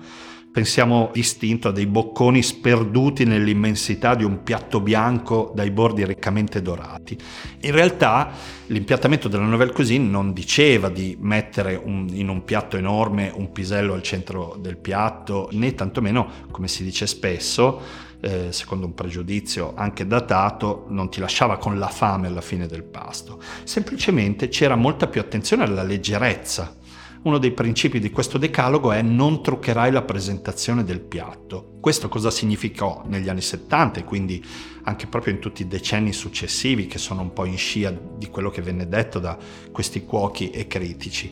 pensiamo 0.51 1.11
distinto 1.13 1.69
a 1.69 1.71
dei 1.71 1.85
bocconi 1.85 2.43
sperduti 2.43 3.23
nell'immensità 3.23 4.15
di 4.15 4.25
un 4.25 4.43
piatto 4.43 4.81
bianco 4.81 5.51
dai 5.55 5.71
bordi 5.71 6.05
riccamente 6.05 6.61
dorati. 6.61 7.17
In 7.61 7.71
realtà 7.71 8.31
l'impiattamento 8.67 9.29
della 9.29 9.45
Nouvelle 9.45 9.71
Cuisine 9.71 10.09
non 10.09 10.33
diceva 10.33 10.89
di 10.89 11.15
mettere 11.19 11.79
un, 11.81 12.07
in 12.11 12.27
un 12.27 12.43
piatto 12.43 12.75
enorme 12.75 13.31
un 13.33 13.51
pisello 13.51 13.93
al 13.93 14.03
centro 14.03 14.57
del 14.59 14.77
piatto, 14.77 15.47
né 15.53 15.73
tantomeno, 15.73 16.29
come 16.51 16.67
si 16.67 16.83
dice 16.83 17.07
spesso, 17.07 18.09
eh, 18.19 18.51
secondo 18.51 18.85
un 18.85 18.93
pregiudizio 18.93 19.73
anche 19.75 20.05
datato, 20.05 20.85
non 20.89 21.09
ti 21.09 21.21
lasciava 21.21 21.57
con 21.57 21.79
la 21.79 21.87
fame 21.87 22.27
alla 22.27 22.41
fine 22.41 22.67
del 22.67 22.83
pasto. 22.83 23.41
Semplicemente 23.63 24.49
c'era 24.49 24.75
molta 24.75 25.07
più 25.07 25.21
attenzione 25.21 25.63
alla 25.63 25.83
leggerezza 25.83 26.75
uno 27.23 27.37
dei 27.37 27.51
principi 27.51 27.99
di 27.99 28.09
questo 28.09 28.39
decalogo 28.39 28.91
è 28.91 29.01
non 29.01 29.43
truccherai 29.43 29.91
la 29.91 30.01
presentazione 30.01 30.83
del 30.83 31.01
piatto. 31.01 31.77
Questo 31.79 32.09
cosa 32.09 32.31
significò 32.31 33.03
negli 33.05 33.29
anni 33.29 33.41
70 33.41 33.99
e 33.99 34.03
quindi 34.03 34.43
anche 34.83 35.05
proprio 35.05 35.33
in 35.33 35.39
tutti 35.39 35.61
i 35.61 35.67
decenni 35.67 36.13
successivi 36.13 36.87
che 36.87 36.97
sono 36.97 37.21
un 37.21 37.31
po' 37.33 37.45
in 37.45 37.57
scia 37.57 37.91
di 37.91 38.27
quello 38.27 38.49
che 38.49 38.63
venne 38.63 38.87
detto 38.87 39.19
da 39.19 39.37
questi 39.71 40.03
cuochi 40.03 40.49
e 40.49 40.65
critici? 40.65 41.31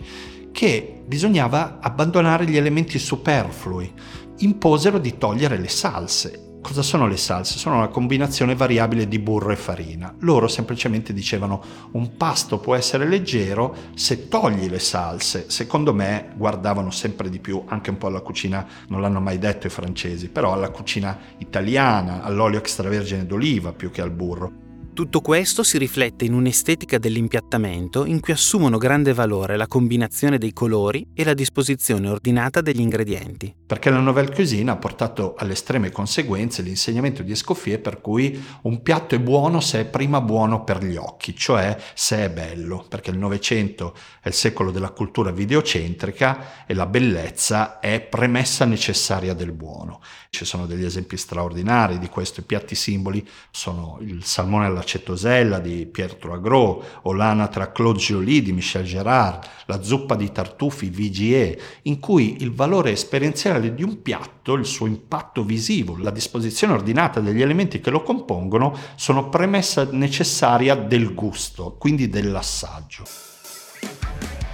Che 0.51 1.01
bisognava 1.05 1.79
abbandonare 1.81 2.45
gli 2.45 2.57
elementi 2.57 2.99
superflui. 2.99 3.91
Imposero 4.39 4.99
di 4.99 5.17
togliere 5.17 5.57
le 5.57 5.69
salse 5.69 6.48
Cosa 6.61 6.81
sono 6.81 7.07
le 7.07 7.15
salse? 7.15 7.57
Sono 7.57 7.77
una 7.77 7.87
combinazione 7.87 8.53
variabile 8.53 9.07
di 9.07 9.17
burro 9.17 9.51
e 9.51 9.55
farina. 9.55 10.13
Loro 10.19 10.47
semplicemente 10.49 11.13
dicevano 11.13 11.63
un 11.91 12.17
pasto 12.17 12.59
può 12.59 12.75
essere 12.75 13.07
leggero 13.07 13.75
se 13.95 14.27
togli 14.27 14.69
le 14.69 14.79
salse. 14.79 15.49
Secondo 15.49 15.93
me 15.93 16.33
guardavano 16.35 16.91
sempre 16.91 17.29
di 17.29 17.39
più 17.39 17.63
anche 17.67 17.89
un 17.89 17.97
po' 17.97 18.07
alla 18.07 18.19
cucina, 18.19 18.67
non 18.89 18.99
l'hanno 18.99 19.21
mai 19.21 19.39
detto 19.39 19.67
i 19.67 19.71
francesi, 19.71 20.27
però 20.27 20.51
alla 20.51 20.69
cucina 20.69 21.17
italiana, 21.37 22.23
all'olio 22.23 22.59
extravergine 22.59 23.25
d'oliva 23.25 23.71
più 23.71 23.89
che 23.89 24.01
al 24.01 24.11
burro. 24.11 24.58
Tutto 24.99 25.21
questo 25.21 25.63
si 25.63 25.77
riflette 25.77 26.25
in 26.25 26.33
un'estetica 26.33 26.97
dell'impiattamento 26.97 28.03
in 28.03 28.19
cui 28.19 28.33
assumono 28.33 28.77
grande 28.77 29.13
valore 29.13 29.55
la 29.55 29.65
combinazione 29.65 30.37
dei 30.37 30.51
colori 30.51 31.07
e 31.13 31.23
la 31.23 31.33
disposizione 31.33 32.09
ordinata 32.09 32.59
degli 32.59 32.81
ingredienti. 32.81 33.55
Perché 33.65 33.91
la 33.91 33.99
nouvelle 33.99 34.33
cuisine 34.33 34.71
ha 34.71 34.75
portato 34.75 35.35
alle 35.37 35.53
estreme 35.53 35.89
conseguenze 35.89 36.61
l'insegnamento 36.63 37.23
di 37.23 37.31
Escoffier 37.31 37.79
per 37.79 38.01
cui 38.01 38.43
un 38.63 38.81
piatto 38.81 39.15
è 39.15 39.19
buono 39.19 39.61
se 39.61 39.79
è 39.79 39.85
prima 39.85 40.19
buono 40.19 40.65
per 40.65 40.83
gli 40.83 40.97
occhi, 40.97 41.33
cioè 41.33 41.77
se 41.93 42.25
è 42.25 42.29
bello, 42.29 42.85
perché 42.89 43.11
il 43.11 43.17
Novecento 43.17 43.95
è 44.21 44.27
il 44.27 44.33
secolo 44.33 44.69
della 44.69 44.89
cultura 44.89 45.31
videocentrica 45.31 46.65
e 46.65 46.73
la 46.73 46.87
bellezza 46.87 47.79
è 47.79 48.01
premessa 48.01 48.65
necessaria 48.65 49.33
del 49.33 49.53
buono. 49.53 50.01
Ci 50.29 50.43
sono 50.43 50.65
degli 50.65 50.83
esempi 50.83 51.15
straordinari 51.15 51.99
di 51.99 52.09
questo, 52.09 52.41
i 52.41 52.43
piatti 52.43 52.75
simboli 52.75 53.25
sono 53.49 53.97
il 54.01 54.25
salmone 54.25 54.65
alla 54.65 54.83
Cetosella 54.89 55.59
di 55.59 55.85
Pietro 55.85 56.33
Agro 56.33 56.83
o 57.03 57.13
l'anatra 57.13 57.71
Claude 57.71 57.99
Joly 57.99 58.41
di 58.41 58.51
Michel 58.51 58.85
Gerard, 58.85 59.47
la 59.67 59.83
zuppa 59.83 60.15
di 60.15 60.31
tartufi 60.31 60.89
Vigier, 60.89 61.55
in 61.83 61.99
cui 61.99 62.37
il 62.39 62.51
valore 62.51 62.89
esperienziale 62.89 63.75
di 63.75 63.83
un 63.83 64.01
piatto, 64.01 64.53
il 64.53 64.65
suo 64.65 64.87
impatto 64.87 65.43
visivo, 65.43 65.95
la 65.99 66.09
disposizione 66.09 66.73
ordinata 66.73 67.19
degli 67.19 67.43
elementi 67.43 67.79
che 67.79 67.91
lo 67.91 68.01
compongono 68.01 68.75
sono 68.95 69.29
premessa 69.29 69.87
necessaria 69.91 70.73
del 70.73 71.13
gusto, 71.13 71.75
quindi 71.77 72.09
dell'assaggio. 72.09 73.03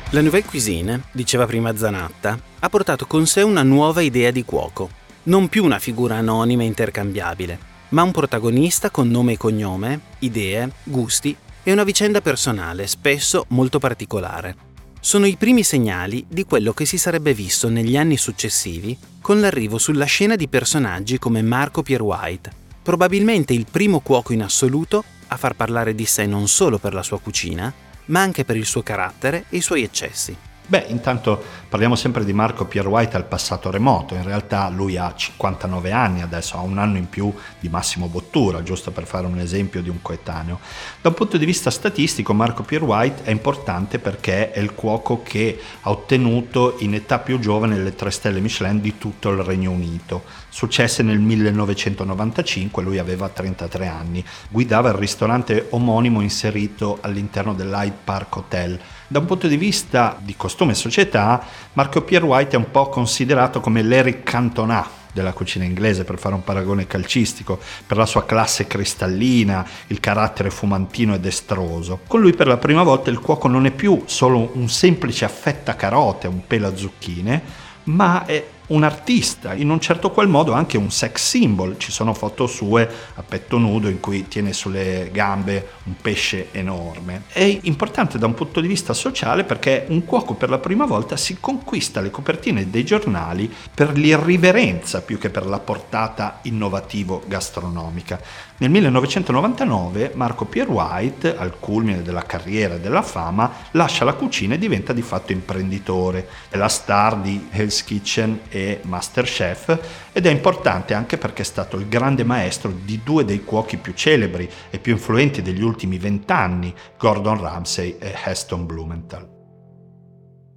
La 0.09 0.21
Nouvelle 0.21 0.45
Cuisine, 0.45 1.03
diceva 1.13 1.45
prima 1.45 1.77
Zanatta, 1.77 2.37
ha 2.59 2.69
portato 2.69 3.05
con 3.05 3.25
sé 3.25 3.41
una 3.41 3.63
nuova 3.63 4.01
idea 4.01 4.31
di 4.31 4.43
cuoco, 4.43 4.89
non 5.23 5.47
più 5.47 5.63
una 5.63 5.79
figura 5.79 6.17
anonima 6.17 6.63
e 6.63 6.65
intercambiabile, 6.65 7.73
ma 7.89 8.03
un 8.03 8.11
protagonista 8.11 8.89
con 8.89 9.09
nome 9.09 9.33
e 9.33 9.37
cognome, 9.37 9.99
idee, 10.19 10.69
gusti 10.83 11.35
e 11.63 11.71
una 11.71 11.83
vicenda 11.83 12.21
personale, 12.21 12.87
spesso 12.87 13.45
molto 13.49 13.79
particolare. 13.79 14.55
Sono 14.99 15.25
i 15.25 15.35
primi 15.35 15.63
segnali 15.63 16.25
di 16.27 16.45
quello 16.45 16.73
che 16.73 16.85
si 16.85 16.97
sarebbe 16.97 17.33
visto 17.33 17.69
negli 17.69 17.95
anni 17.95 18.17
successivi 18.17 18.97
con 19.21 19.39
l'arrivo 19.39 19.77
sulla 19.77 20.05
scena 20.05 20.35
di 20.35 20.47
personaggi 20.47 21.19
come 21.19 21.41
Marco 21.41 21.83
Pierre 21.83 22.03
White, 22.03 22.51
probabilmente 22.81 23.53
il 23.53 23.65
primo 23.69 23.99
cuoco 23.99 24.33
in 24.33 24.43
assoluto 24.43 25.03
a 25.27 25.37
far 25.37 25.55
parlare 25.55 25.95
di 25.95 26.05
sé 26.05 26.25
non 26.25 26.47
solo 26.47 26.77
per 26.77 26.93
la 26.93 27.03
sua 27.03 27.19
cucina, 27.19 27.73
ma 28.05 28.21
anche 28.21 28.45
per 28.45 28.55
il 28.55 28.65
suo 28.65 28.83
carattere 28.83 29.45
e 29.49 29.57
i 29.57 29.61
suoi 29.61 29.83
eccessi. 29.83 30.35
Beh, 30.67 30.85
intanto 30.87 31.43
parliamo 31.69 31.95
sempre 31.95 32.25
di 32.25 32.33
Marco 32.33 32.65
Pierre 32.65 32.89
White 32.89 33.15
al 33.15 33.25
passato 33.25 33.69
remoto, 33.69 34.15
in 34.15 34.23
realtà 34.23 34.67
lui 34.69 34.97
ha 34.97 35.13
59 35.13 35.91
anni 35.91 36.23
adesso, 36.23 36.57
ha 36.57 36.61
un 36.61 36.79
anno 36.79 36.97
in 36.97 37.07
più 37.07 37.31
di 37.59 37.69
Massimo 37.69 38.07
Bottura, 38.07 38.63
giusto 38.63 38.89
per 38.89 39.05
fare 39.05 39.27
un 39.27 39.37
esempio 39.37 39.83
di 39.83 39.89
un 39.89 40.01
coetaneo. 40.01 40.59
Da 41.01 41.09
un 41.09 41.15
punto 41.15 41.37
di 41.37 41.45
vista 41.45 41.69
statistico 41.69 42.33
Marco 42.33 42.63
Pierre 42.63 42.85
White 42.85 43.23
è 43.25 43.29
importante 43.29 43.99
perché 43.99 44.51
è 44.51 44.59
il 44.59 44.73
cuoco 44.73 45.21
che 45.21 45.59
ha 45.81 45.91
ottenuto 45.91 46.77
in 46.79 46.95
età 46.95 47.19
più 47.19 47.37
giovane 47.37 47.77
le 47.77 47.93
tre 47.93 48.09
stelle 48.09 48.39
Michelin 48.39 48.81
di 48.81 48.97
tutto 48.97 49.29
il 49.29 49.43
Regno 49.43 49.69
Unito. 49.69 50.23
Successe 50.49 51.03
nel 51.03 51.19
1995, 51.19 52.81
lui 52.81 52.97
aveva 52.97 53.29
33 53.29 53.85
anni, 53.85 54.25
guidava 54.49 54.89
il 54.89 54.95
ristorante 54.95 55.67
omonimo 55.69 56.21
inserito 56.21 56.97
all'interno 57.01 57.53
dell'Hyde 57.53 57.97
Park 58.03 58.35
Hotel 58.37 58.79
da 59.07 59.19
un 59.19 59.25
punto 59.25 59.47
di 59.47 59.57
vista 59.57 60.17
di 60.19 60.35
costume 60.35 60.71
e 60.71 60.75
società, 60.75 61.43
Marco 61.73 62.01
Pierre 62.01 62.25
White 62.25 62.55
è 62.55 62.59
un 62.59 62.71
po' 62.71 62.89
considerato 62.89 63.59
come 63.59 63.81
l'Eric 63.81 64.23
Cantona 64.23 65.03
della 65.15 65.31
cucina 65.31 65.63
inglese 65.63 66.03
per 66.03 66.19
fare 66.19 66.35
un 66.35 66.43
paragone 66.43 66.87
calcistico, 66.87 67.57
per 67.87 67.95
la 67.95 68.05
sua 68.05 68.25
classe 68.25 68.67
cristallina, 68.67 69.65
il 69.87 70.01
carattere 70.01 70.49
fumantino 70.49 71.13
ed 71.13 71.25
estroso. 71.25 72.01
Con 72.05 72.19
lui 72.19 72.33
per 72.33 72.47
la 72.47 72.57
prima 72.57 72.83
volta 72.83 73.09
il 73.09 73.19
cuoco 73.19 73.47
non 73.47 73.65
è 73.65 73.71
più 73.71 74.03
solo 74.07 74.51
un 74.53 74.67
semplice 74.67 75.23
affetta 75.23 75.75
carote, 75.75 76.27
un 76.27 76.45
pelo 76.45 76.75
zucchine, 76.75 77.41
ma 77.83 78.25
è 78.25 78.43
un 78.67 78.83
artista, 78.83 79.53
in 79.53 79.69
un 79.69 79.79
certo 79.79 80.11
qual 80.11 80.27
modo 80.27 80.53
anche 80.53 80.77
un 80.77 80.91
sex 80.91 81.21
symbol. 81.21 81.77
Ci 81.77 81.91
sono 81.91 82.13
foto 82.13 82.47
sue 82.47 82.89
a 83.15 83.23
petto 83.23 83.57
nudo 83.57 83.89
in 83.89 83.99
cui 83.99 84.27
tiene 84.27 84.53
sulle 84.53 85.09
gambe 85.11 85.69
un 85.83 85.95
pesce 86.01 86.49
enorme. 86.51 87.23
È 87.27 87.59
importante 87.63 88.17
da 88.17 88.25
un 88.25 88.33
punto 88.33 88.61
di 88.61 88.67
vista 88.67 88.93
sociale 88.93 89.43
perché 89.43 89.85
un 89.89 90.05
cuoco 90.05 90.33
per 90.33 90.49
la 90.49 90.59
prima 90.59 90.85
volta 90.85 91.17
si 91.17 91.37
conquista 91.39 92.01
le 92.01 92.11
copertine 92.11 92.69
dei 92.69 92.83
giornali 92.83 93.53
per 93.73 93.97
l'irriverenza 93.97 95.01
più 95.01 95.17
che 95.17 95.29
per 95.29 95.45
la 95.45 95.59
portata 95.59 96.39
innovativo 96.43 97.23
gastronomica. 97.27 98.19
Nel 98.57 98.69
1999 98.69 100.11
Marco 100.15 100.45
Pierre 100.45 100.71
White, 100.71 101.35
al 101.35 101.59
culmine 101.59 102.01
della 102.01 102.21
carriera 102.21 102.75
e 102.75 102.79
della 102.79 103.01
fama, 103.01 103.51
lascia 103.71 104.05
la 104.05 104.13
cucina 104.13 104.53
e 104.53 104.57
diventa 104.57 104.93
di 104.93 105.01
fatto 105.01 105.33
imprenditore. 105.33 106.25
È 106.47 106.55
la 106.55 106.69
star 106.69 107.17
di 107.17 107.49
Hell's 107.51 107.83
Kitchen 107.83 108.43
e 108.47 108.79
Masterchef 108.83 110.07
ed 110.13 110.25
è 110.25 110.29
importante 110.29 110.93
anche 110.93 111.17
perché 111.17 111.41
è 111.41 111.45
stato 111.45 111.75
il 111.75 111.89
grande 111.89 112.23
maestro 112.23 112.71
di 112.71 113.01
due 113.03 113.25
dei 113.25 113.43
cuochi 113.43 113.75
più 113.75 113.91
celebri 113.93 114.49
e 114.69 114.79
più 114.79 114.93
influenti 114.93 115.41
degli 115.41 115.61
ultimi 115.61 115.97
vent'anni, 115.97 116.73
Gordon 116.97 117.41
Ramsay 117.41 117.97
e 117.99 118.15
Heston 118.23 118.65
Blumenthal. 118.65 119.33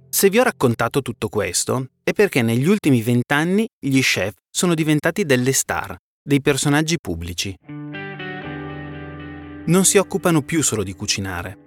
Se 0.09 0.29
vi 0.29 0.39
ho 0.39 0.43
raccontato 0.43 1.01
tutto 1.01 1.27
questo 1.27 1.87
è 2.01 2.13
perché 2.13 2.41
negli 2.41 2.67
ultimi 2.67 3.01
vent'anni 3.01 3.67
gli 3.77 3.99
chef 3.99 4.35
sono 4.49 4.73
diventati 4.73 5.25
delle 5.25 5.51
star, 5.51 5.97
dei 6.23 6.41
personaggi 6.41 6.97
pubblici. 6.97 7.55
Non 9.69 9.85
si 9.85 9.99
occupano 9.99 10.41
più 10.41 10.63
solo 10.63 10.81
di 10.81 10.95
cucinare, 10.95 11.57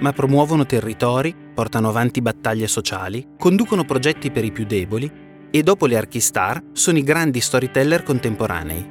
ma 0.00 0.12
promuovono 0.12 0.66
territori, 0.66 1.34
portano 1.54 1.88
avanti 1.88 2.20
battaglie 2.20 2.66
sociali, 2.66 3.28
conducono 3.38 3.86
progetti 3.86 4.30
per 4.30 4.44
i 4.44 4.52
più 4.52 4.66
deboli 4.66 5.10
e 5.50 5.62
dopo 5.62 5.86
le 5.86 5.96
archistar 5.96 6.62
sono 6.72 6.98
i 6.98 7.02
grandi 7.02 7.40
storyteller 7.40 8.02
contemporanei. 8.02 8.86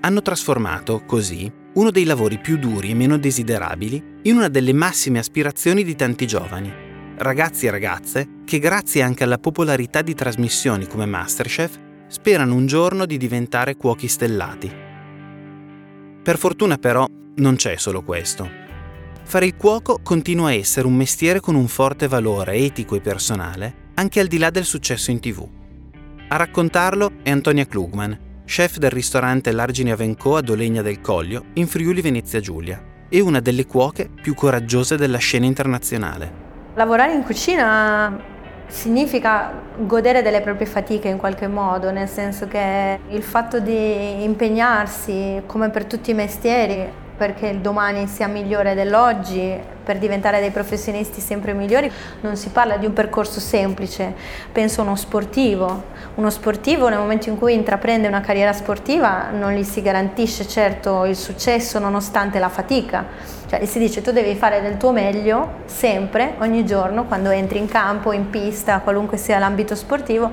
Hanno 0.00 0.22
trasformato, 0.22 1.04
così, 1.06 1.48
uno 1.74 1.92
dei 1.92 2.02
lavori 2.02 2.40
più 2.40 2.58
duri 2.58 2.90
e 2.90 2.94
meno 2.94 3.16
desiderabili 3.16 4.02
in 4.22 4.38
una 4.38 4.48
delle 4.48 4.72
massime 4.72 5.20
aspirazioni 5.20 5.84
di 5.84 5.94
tanti 5.94 6.26
giovani, 6.26 6.72
ragazzi 7.18 7.66
e 7.66 7.70
ragazze 7.70 8.28
che 8.44 8.58
grazie 8.58 9.02
anche 9.02 9.22
alla 9.22 9.38
popolarità 9.38 10.02
di 10.02 10.14
trasmissioni 10.14 10.88
come 10.88 11.06
Masterchef 11.06 11.78
sperano 12.08 12.56
un 12.56 12.66
giorno 12.66 13.06
di 13.06 13.16
diventare 13.18 13.76
cuochi 13.76 14.08
stellati. 14.08 14.82
Per 16.24 16.38
fortuna 16.38 16.76
però 16.76 17.06
non 17.36 17.56
c'è 17.56 17.76
solo 17.76 18.02
questo. 18.02 18.48
Fare 19.22 19.46
il 19.46 19.56
cuoco 19.56 20.00
continua 20.02 20.48
a 20.48 20.54
essere 20.54 20.86
un 20.86 20.94
mestiere 20.94 21.40
con 21.40 21.54
un 21.54 21.66
forte 21.66 22.08
valore 22.08 22.54
etico 22.54 22.94
e 22.94 23.00
personale 23.00 23.82
anche 23.94 24.20
al 24.20 24.26
di 24.26 24.38
là 24.38 24.50
del 24.50 24.64
successo 24.64 25.10
in 25.10 25.20
tv. 25.20 25.48
A 26.28 26.36
raccontarlo 26.36 27.12
è 27.22 27.30
Antonia 27.30 27.66
Klugman, 27.66 28.42
chef 28.44 28.78
del 28.78 28.90
ristorante 28.90 29.52
L'Argine 29.52 29.92
Avenco 29.92 30.36
a 30.36 30.40
Dolegna 30.40 30.82
del 30.82 31.00
Coglio, 31.00 31.44
in 31.54 31.66
Friuli 31.66 32.00
Venezia 32.00 32.40
Giulia, 32.40 32.82
e 33.08 33.20
una 33.20 33.40
delle 33.40 33.66
cuoche 33.66 34.08
più 34.08 34.34
coraggiose 34.34 34.96
della 34.96 35.18
scena 35.18 35.46
internazionale. 35.46 36.42
Lavorare 36.74 37.12
in 37.12 37.22
cucina 37.22 38.20
significa 38.66 39.62
godere 39.76 40.22
delle 40.22 40.40
proprie 40.40 40.66
fatiche 40.66 41.08
in 41.08 41.18
qualche 41.18 41.46
modo, 41.46 41.92
nel 41.92 42.08
senso 42.08 42.48
che 42.48 42.98
il 43.08 43.22
fatto 43.22 43.60
di 43.60 44.24
impegnarsi, 44.24 45.42
come 45.46 45.70
per 45.70 45.84
tutti 45.84 46.10
i 46.10 46.14
mestieri, 46.14 47.02
perché 47.16 47.48
il 47.48 47.58
domani 47.58 48.06
sia 48.06 48.26
migliore 48.26 48.74
dell'oggi, 48.74 49.72
per 49.84 49.98
diventare 49.98 50.40
dei 50.40 50.50
professionisti 50.50 51.20
sempre 51.20 51.52
migliori, 51.52 51.90
non 52.22 52.36
si 52.36 52.48
parla 52.48 52.76
di 52.76 52.86
un 52.86 52.92
percorso 52.92 53.38
semplice, 53.38 54.14
penso 54.50 54.80
a 54.80 54.84
uno 54.84 54.96
sportivo. 54.96 55.92
Uno 56.14 56.30
sportivo 56.30 56.88
nel 56.88 56.98
momento 56.98 57.28
in 57.28 57.38
cui 57.38 57.54
intraprende 57.54 58.08
una 58.08 58.20
carriera 58.20 58.52
sportiva 58.52 59.30
non 59.30 59.52
gli 59.52 59.64
si 59.64 59.82
garantisce 59.82 60.48
certo 60.48 61.04
il 61.04 61.16
successo 61.16 61.78
nonostante 61.78 62.38
la 62.38 62.48
fatica, 62.48 63.04
cioè 63.46 63.60
gli 63.60 63.66
si 63.66 63.78
dice 63.78 64.00
tu 64.00 64.10
devi 64.10 64.34
fare 64.34 64.62
del 64.62 64.76
tuo 64.76 64.92
meglio 64.92 65.60
sempre, 65.66 66.34
ogni 66.38 66.64
giorno, 66.64 67.04
quando 67.04 67.30
entri 67.30 67.58
in 67.58 67.66
campo, 67.66 68.12
in 68.12 68.30
pista, 68.30 68.80
qualunque 68.80 69.16
sia 69.16 69.38
l'ambito 69.38 69.74
sportivo, 69.74 70.30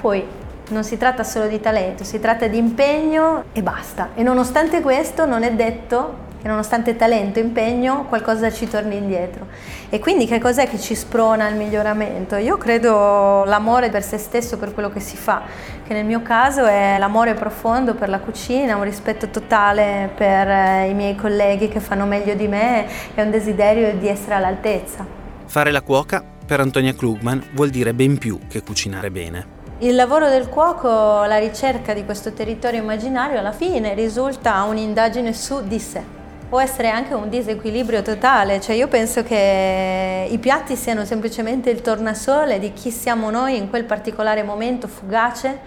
poi 0.00 0.40
non 0.72 0.82
si 0.84 0.96
tratta 0.96 1.22
solo 1.22 1.46
di 1.46 1.60
talento, 1.60 2.02
si 2.02 2.18
tratta 2.18 2.46
di 2.48 2.58
impegno 2.58 3.44
e 3.52 3.62
basta. 3.62 4.10
E 4.14 4.22
nonostante 4.22 4.80
questo 4.80 5.26
non 5.26 5.42
è 5.42 5.52
detto 5.52 6.30
che 6.42 6.48
nonostante 6.48 6.96
talento 6.96 7.38
e 7.38 7.42
impegno 7.42 8.04
qualcosa 8.08 8.50
ci 8.50 8.68
torni 8.68 8.96
indietro. 8.96 9.46
E 9.88 10.00
quindi 10.00 10.26
che 10.26 10.40
cos'è 10.40 10.68
che 10.68 10.78
ci 10.78 10.96
sprona 10.96 11.48
il 11.48 11.54
miglioramento? 11.54 12.34
Io 12.34 12.56
credo 12.56 13.44
l'amore 13.44 13.90
per 13.90 14.02
se 14.02 14.18
stesso, 14.18 14.58
per 14.58 14.74
quello 14.74 14.90
che 14.90 14.98
si 14.98 15.16
fa, 15.16 15.42
che 15.86 15.94
nel 15.94 16.04
mio 16.04 16.22
caso 16.22 16.64
è 16.64 16.96
l'amore 16.98 17.34
profondo 17.34 17.94
per 17.94 18.08
la 18.08 18.18
cucina, 18.18 18.74
un 18.74 18.82
rispetto 18.82 19.28
totale 19.28 20.10
per 20.12 20.48
eh, 20.48 20.88
i 20.88 20.94
miei 20.94 21.14
colleghi 21.14 21.68
che 21.68 21.78
fanno 21.78 22.06
meglio 22.06 22.34
di 22.34 22.48
me 22.48 22.86
e 23.14 23.22
un 23.22 23.30
desiderio 23.30 23.94
di 23.94 24.08
essere 24.08 24.34
all'altezza. 24.34 25.06
Fare 25.46 25.70
la 25.70 25.82
cuoca 25.82 26.24
per 26.44 26.58
Antonia 26.58 26.92
Klugman 26.92 27.50
vuol 27.52 27.70
dire 27.70 27.94
ben 27.94 28.18
più 28.18 28.40
che 28.48 28.62
cucinare 28.62 29.10
bene. 29.12 29.51
Il 29.82 29.96
lavoro 29.96 30.28
del 30.28 30.48
cuoco, 30.48 31.24
la 31.24 31.38
ricerca 31.38 31.92
di 31.92 32.04
questo 32.04 32.32
territorio 32.32 32.80
immaginario, 32.80 33.40
alla 33.40 33.50
fine 33.50 33.94
risulta 33.94 34.62
un'indagine 34.62 35.32
su 35.32 35.66
di 35.66 35.80
sé. 35.80 36.00
Può 36.48 36.60
essere 36.60 36.88
anche 36.88 37.14
un 37.14 37.28
disequilibrio 37.28 38.00
totale, 38.00 38.60
cioè 38.60 38.76
io 38.76 38.86
penso 38.86 39.24
che 39.24 40.28
i 40.30 40.38
piatti 40.38 40.76
siano 40.76 41.04
semplicemente 41.04 41.70
il 41.70 41.80
tornasole 41.80 42.60
di 42.60 42.72
chi 42.72 42.92
siamo 42.92 43.28
noi 43.30 43.56
in 43.56 43.70
quel 43.70 43.82
particolare 43.82 44.44
momento 44.44 44.86
fugace 44.86 45.58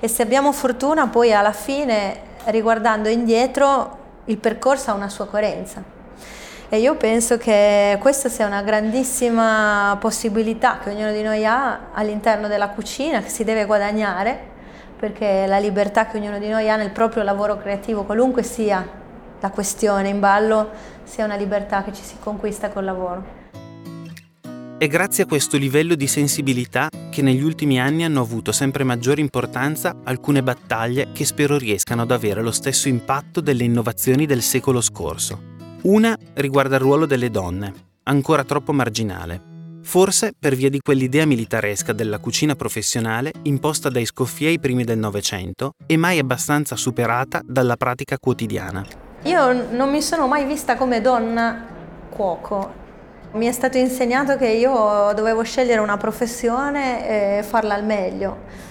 e 0.00 0.06
se 0.06 0.20
abbiamo 0.20 0.52
fortuna 0.52 1.06
poi 1.06 1.32
alla 1.32 1.52
fine, 1.52 2.20
riguardando 2.48 3.08
indietro, 3.08 3.98
il 4.26 4.36
percorso 4.36 4.90
ha 4.90 4.94
una 4.94 5.08
sua 5.08 5.26
coerenza. 5.26 5.91
E 6.72 6.78
io 6.78 6.96
penso 6.96 7.36
che 7.36 7.98
questa 8.00 8.30
sia 8.30 8.46
una 8.46 8.62
grandissima 8.62 9.94
possibilità 10.00 10.78
che 10.82 10.88
ognuno 10.88 11.12
di 11.12 11.20
noi 11.20 11.44
ha 11.44 11.90
all'interno 11.92 12.48
della 12.48 12.70
cucina, 12.70 13.20
che 13.20 13.28
si 13.28 13.44
deve 13.44 13.66
guadagnare, 13.66 14.40
perché 14.96 15.44
la 15.46 15.58
libertà 15.58 16.06
che 16.06 16.16
ognuno 16.16 16.38
di 16.38 16.48
noi 16.48 16.70
ha 16.70 16.76
nel 16.76 16.90
proprio 16.90 17.24
lavoro 17.24 17.58
creativo, 17.58 18.04
qualunque 18.04 18.42
sia 18.42 18.88
la 19.38 19.50
questione 19.50 20.08
in 20.08 20.18
ballo, 20.18 20.70
sia 21.04 21.26
una 21.26 21.36
libertà 21.36 21.84
che 21.84 21.92
ci 21.92 22.02
si 22.02 22.14
conquista 22.18 22.70
col 22.70 22.84
lavoro. 22.84 23.40
È 24.78 24.86
grazie 24.86 25.24
a 25.24 25.26
questo 25.26 25.58
livello 25.58 25.94
di 25.94 26.06
sensibilità 26.06 26.88
che 27.10 27.20
negli 27.20 27.42
ultimi 27.42 27.78
anni 27.78 28.04
hanno 28.04 28.22
avuto 28.22 28.50
sempre 28.50 28.82
maggiore 28.82 29.20
importanza 29.20 29.96
alcune 30.04 30.42
battaglie 30.42 31.08
che 31.12 31.26
spero 31.26 31.58
riescano 31.58 32.00
ad 32.00 32.10
avere 32.10 32.40
lo 32.40 32.50
stesso 32.50 32.88
impatto 32.88 33.42
delle 33.42 33.64
innovazioni 33.64 34.24
del 34.24 34.40
secolo 34.40 34.80
scorso. 34.80 35.51
Una 35.82 36.16
riguarda 36.34 36.76
il 36.76 36.82
ruolo 36.82 37.06
delle 37.06 37.28
donne, 37.28 37.74
ancora 38.04 38.44
troppo 38.44 38.72
marginale, 38.72 39.80
forse 39.82 40.32
per 40.38 40.54
via 40.54 40.70
di 40.70 40.78
quell'idea 40.80 41.26
militaresca 41.26 41.92
della 41.92 42.20
cucina 42.20 42.54
professionale 42.54 43.32
imposta 43.42 43.88
dai 43.88 44.06
Scoffier 44.06 44.50
ai 44.50 44.60
primi 44.60 44.84
del 44.84 44.98
Novecento 44.98 45.72
e 45.84 45.96
mai 45.96 46.20
abbastanza 46.20 46.76
superata 46.76 47.40
dalla 47.44 47.76
pratica 47.76 48.16
quotidiana. 48.16 48.86
Io 49.24 49.70
non 49.72 49.90
mi 49.90 50.00
sono 50.02 50.28
mai 50.28 50.44
vista 50.44 50.76
come 50.76 51.00
donna 51.00 51.66
cuoco. 52.10 52.80
Mi 53.32 53.46
è 53.46 53.52
stato 53.52 53.76
insegnato 53.76 54.36
che 54.36 54.50
io 54.50 55.12
dovevo 55.16 55.42
scegliere 55.42 55.80
una 55.80 55.96
professione 55.96 57.38
e 57.38 57.42
farla 57.42 57.74
al 57.74 57.84
meglio 57.84 58.70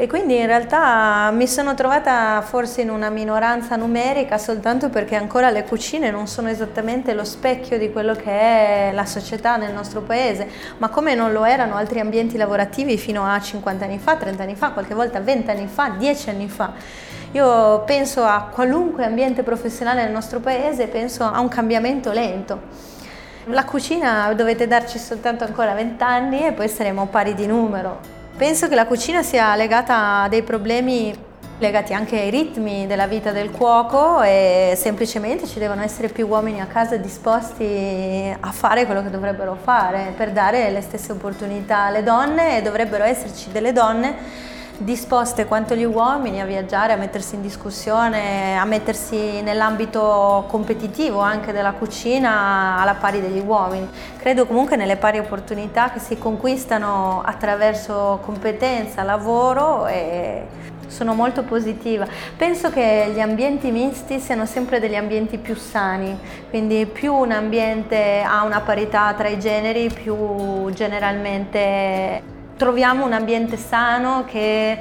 e 0.00 0.06
quindi 0.06 0.38
in 0.38 0.46
realtà 0.46 1.30
mi 1.30 1.46
sono 1.46 1.74
trovata 1.74 2.40
forse 2.40 2.80
in 2.80 2.88
una 2.88 3.10
minoranza 3.10 3.76
numerica 3.76 4.38
soltanto 4.38 4.88
perché 4.88 5.14
ancora 5.14 5.50
le 5.50 5.64
cucine 5.64 6.10
non 6.10 6.26
sono 6.26 6.48
esattamente 6.48 7.12
lo 7.12 7.22
specchio 7.22 7.76
di 7.76 7.92
quello 7.92 8.14
che 8.14 8.30
è 8.30 8.90
la 8.94 9.04
società 9.04 9.58
nel 9.58 9.74
nostro 9.74 10.00
paese, 10.00 10.48
ma 10.78 10.88
come 10.88 11.14
non 11.14 11.32
lo 11.32 11.44
erano 11.44 11.76
altri 11.76 12.00
ambienti 12.00 12.38
lavorativi 12.38 12.96
fino 12.96 13.26
a 13.26 13.38
50 13.38 13.84
anni 13.84 13.98
fa, 13.98 14.16
30 14.16 14.42
anni 14.42 14.54
fa, 14.54 14.70
qualche 14.70 14.94
volta 14.94 15.20
20 15.20 15.50
anni 15.50 15.66
fa, 15.66 15.90
10 15.90 16.30
anni 16.30 16.48
fa. 16.48 16.72
Io 17.32 17.82
penso 17.84 18.24
a 18.24 18.48
qualunque 18.50 19.04
ambiente 19.04 19.42
professionale 19.42 20.02
nel 20.02 20.12
nostro 20.12 20.40
paese, 20.40 20.86
penso 20.86 21.24
a 21.24 21.40
un 21.40 21.48
cambiamento 21.48 22.10
lento. 22.10 22.58
La 23.48 23.66
cucina 23.66 24.32
dovete 24.32 24.66
darci 24.66 24.98
soltanto 24.98 25.44
ancora 25.44 25.74
20 25.74 26.02
anni 26.02 26.46
e 26.46 26.52
poi 26.52 26.70
saremo 26.70 27.04
pari 27.08 27.34
di 27.34 27.44
numero. 27.44 28.19
Penso 28.36 28.68
che 28.68 28.74
la 28.74 28.86
cucina 28.86 29.22
sia 29.22 29.54
legata 29.54 30.22
a 30.22 30.28
dei 30.28 30.42
problemi 30.42 31.14
legati 31.58 31.92
anche 31.92 32.18
ai 32.18 32.30
ritmi 32.30 32.86
della 32.86 33.06
vita 33.06 33.32
del 33.32 33.50
cuoco 33.50 34.22
e 34.22 34.72
semplicemente 34.76 35.46
ci 35.46 35.58
devono 35.58 35.82
essere 35.82 36.08
più 36.08 36.26
uomini 36.26 36.58
a 36.58 36.64
casa 36.64 36.96
disposti 36.96 38.34
a 38.40 38.50
fare 38.50 38.86
quello 38.86 39.02
che 39.02 39.10
dovrebbero 39.10 39.58
fare 39.62 40.14
per 40.16 40.32
dare 40.32 40.70
le 40.70 40.80
stesse 40.80 41.12
opportunità 41.12 41.84
alle 41.84 42.02
donne 42.02 42.56
e 42.56 42.62
dovrebbero 42.62 43.04
esserci 43.04 43.50
delle 43.52 43.72
donne 43.72 44.16
disposte 44.80 45.44
quanto 45.44 45.74
gli 45.74 45.84
uomini 45.84 46.40
a 46.40 46.46
viaggiare, 46.46 46.94
a 46.94 46.96
mettersi 46.96 47.34
in 47.34 47.42
discussione, 47.42 48.56
a 48.56 48.64
mettersi 48.64 49.42
nell'ambito 49.42 50.44
competitivo 50.48 51.20
anche 51.20 51.52
della 51.52 51.72
cucina 51.72 52.78
alla 52.78 52.94
pari 52.94 53.20
degli 53.20 53.42
uomini. 53.44 53.88
Credo 54.16 54.46
comunque 54.46 54.76
nelle 54.76 54.96
pari 54.96 55.18
opportunità 55.18 55.90
che 55.90 55.98
si 55.98 56.16
conquistano 56.16 57.22
attraverso 57.24 58.20
competenza, 58.22 59.02
lavoro 59.02 59.86
e 59.86 60.46
sono 60.86 61.14
molto 61.14 61.44
positiva. 61.44 62.06
Penso 62.36 62.70
che 62.70 63.10
gli 63.14 63.20
ambienti 63.20 63.70
misti 63.70 64.18
siano 64.18 64.46
sempre 64.46 64.80
degli 64.80 64.96
ambienti 64.96 65.38
più 65.38 65.54
sani, 65.54 66.18
quindi 66.48 66.86
più 66.86 67.14
un 67.14 67.32
ambiente 67.32 68.22
ha 68.26 68.44
una 68.44 68.60
parità 68.60 69.12
tra 69.14 69.28
i 69.28 69.38
generi, 69.38 69.88
più 69.88 70.70
generalmente 70.72 72.38
troviamo 72.60 73.06
un 73.06 73.14
ambiente 73.14 73.56
sano 73.56 74.26
che 74.26 74.76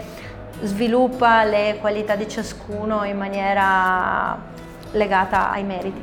sviluppa 0.64 1.46
le 1.46 1.78
qualità 1.80 2.18
di 2.18 2.28
ciascuno 2.28 3.06
in 3.06 3.16
maniera 3.16 4.38
legata 4.92 5.50
ai 5.50 5.64
meriti. 5.64 6.02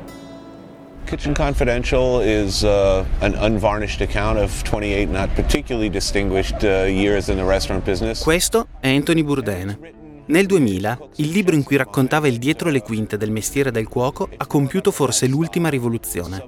Kitchen 1.05 1.35
Confidential 1.35 2.23
is 2.25 2.63
uh, 2.63 3.05
an 3.19 3.37
unvarnished 3.39 4.01
account 4.01 4.39
of 4.39 4.63
28 4.63 5.11
not 5.11 5.29
particularly 5.35 5.91
distinguished 5.91 6.63
uh, 6.63 6.87
years 6.87 7.29
in 7.29 7.37
the 7.37 7.45
restaurant 7.45 7.85
business. 7.85 8.23
Questo 8.23 8.69
è 8.81 8.89
Anthony 8.89 9.23
Bourdain. 9.23 9.79
Nel 10.29 10.47
2000, 10.47 10.99
il 11.17 11.29
libro 11.29 11.55
in 11.55 11.63
cui 11.63 11.77
raccontava 11.77 12.27
il 12.27 12.39
dietro 12.39 12.71
le 12.71 12.81
quinte 12.81 13.19
del 13.19 13.31
mestiere 13.31 13.71
del 13.71 13.87
cuoco 13.87 14.31
ha 14.35 14.47
compiuto 14.47 14.91
forse 14.91 15.27
l'ultima 15.27 15.69
rivoluzione. 15.69 16.43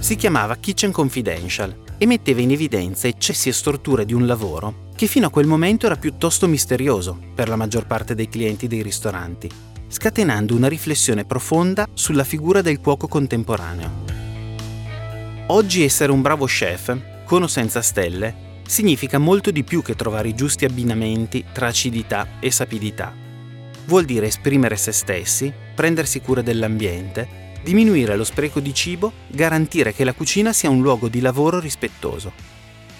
Si 0.00 0.16
chiamava 0.16 0.56
Kitchen 0.56 0.90
Confidential 0.90 1.86
e 1.98 2.06
metteva 2.06 2.40
in 2.40 2.52
evidenza 2.52 3.08
eccessi 3.08 3.48
e 3.48 3.52
storture 3.52 4.04
di 4.04 4.14
un 4.14 4.24
lavoro 4.24 4.86
che 4.94 5.06
fino 5.06 5.26
a 5.26 5.30
quel 5.30 5.46
momento 5.46 5.86
era 5.86 5.96
piuttosto 5.96 6.46
misterioso 6.46 7.18
per 7.34 7.48
la 7.48 7.56
maggior 7.56 7.86
parte 7.86 8.14
dei 8.14 8.28
clienti 8.28 8.66
dei 8.66 8.82
ristoranti, 8.82 9.50
scatenando 9.88 10.54
una 10.54 10.68
riflessione 10.68 11.24
profonda 11.24 11.86
sulla 11.92 12.24
figura 12.24 12.62
del 12.62 12.80
cuoco 12.80 13.08
contemporaneo. 13.08 14.16
Oggi 15.48 15.82
essere 15.82 16.12
un 16.12 16.22
bravo 16.22 16.46
chef, 16.46 16.96
con 17.24 17.42
o 17.42 17.46
senza 17.46 17.82
stelle, 17.82 18.46
significa 18.66 19.18
molto 19.18 19.50
di 19.50 19.64
più 19.64 19.82
che 19.82 19.94
trovare 19.94 20.28
i 20.28 20.34
giusti 20.34 20.64
abbinamenti 20.64 21.44
tra 21.52 21.68
acidità 21.68 22.26
e 22.40 22.50
sapidità. 22.50 23.14
Vuol 23.86 24.04
dire 24.04 24.26
esprimere 24.26 24.76
se 24.76 24.92
stessi, 24.92 25.52
prendersi 25.74 26.20
cura 26.20 26.42
dell'ambiente 26.42 27.46
diminuire 27.68 28.16
lo 28.16 28.24
spreco 28.24 28.60
di 28.60 28.72
cibo, 28.72 29.12
garantire 29.26 29.92
che 29.92 30.02
la 30.02 30.14
cucina 30.14 30.54
sia 30.54 30.70
un 30.70 30.80
luogo 30.80 31.08
di 31.08 31.20
lavoro 31.20 31.60
rispettoso. 31.60 32.32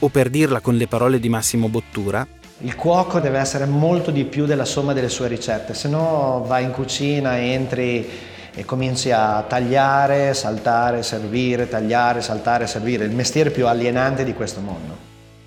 O 0.01 0.11
per 0.11 0.29
dirla 0.29 0.61
con 0.61 0.77
le 0.77 0.87
parole 0.87 1.19
di 1.19 1.31
Massimo 1.31 1.71
Bottura, 1.71 2.27
il 2.59 2.75
cuoco 2.75 3.19
deve 3.19 3.39
essere 3.39 3.65
molto 3.65 4.11
di 4.11 4.25
più 4.25 4.45
della 4.45 4.67
somma 4.67 4.93
delle 4.93 5.09
sue 5.09 5.29
ricette, 5.29 5.73
se 5.73 5.89
no 5.89 6.45
vai 6.47 6.65
in 6.65 6.73
cucina, 6.73 7.39
entri 7.39 8.07
e 8.55 8.65
cominci 8.67 9.11
a 9.11 9.43
tagliare, 9.49 10.35
saltare, 10.35 11.03
servire, 11.03 11.67
tagliare, 11.67 12.21
saltare, 12.21 12.67
servire, 12.67 13.07
il 13.07 13.13
mestiere 13.13 13.51
più 13.51 13.67
alienante 13.67 14.23
di 14.23 14.35
questo 14.35 14.61
mondo. 14.61 14.97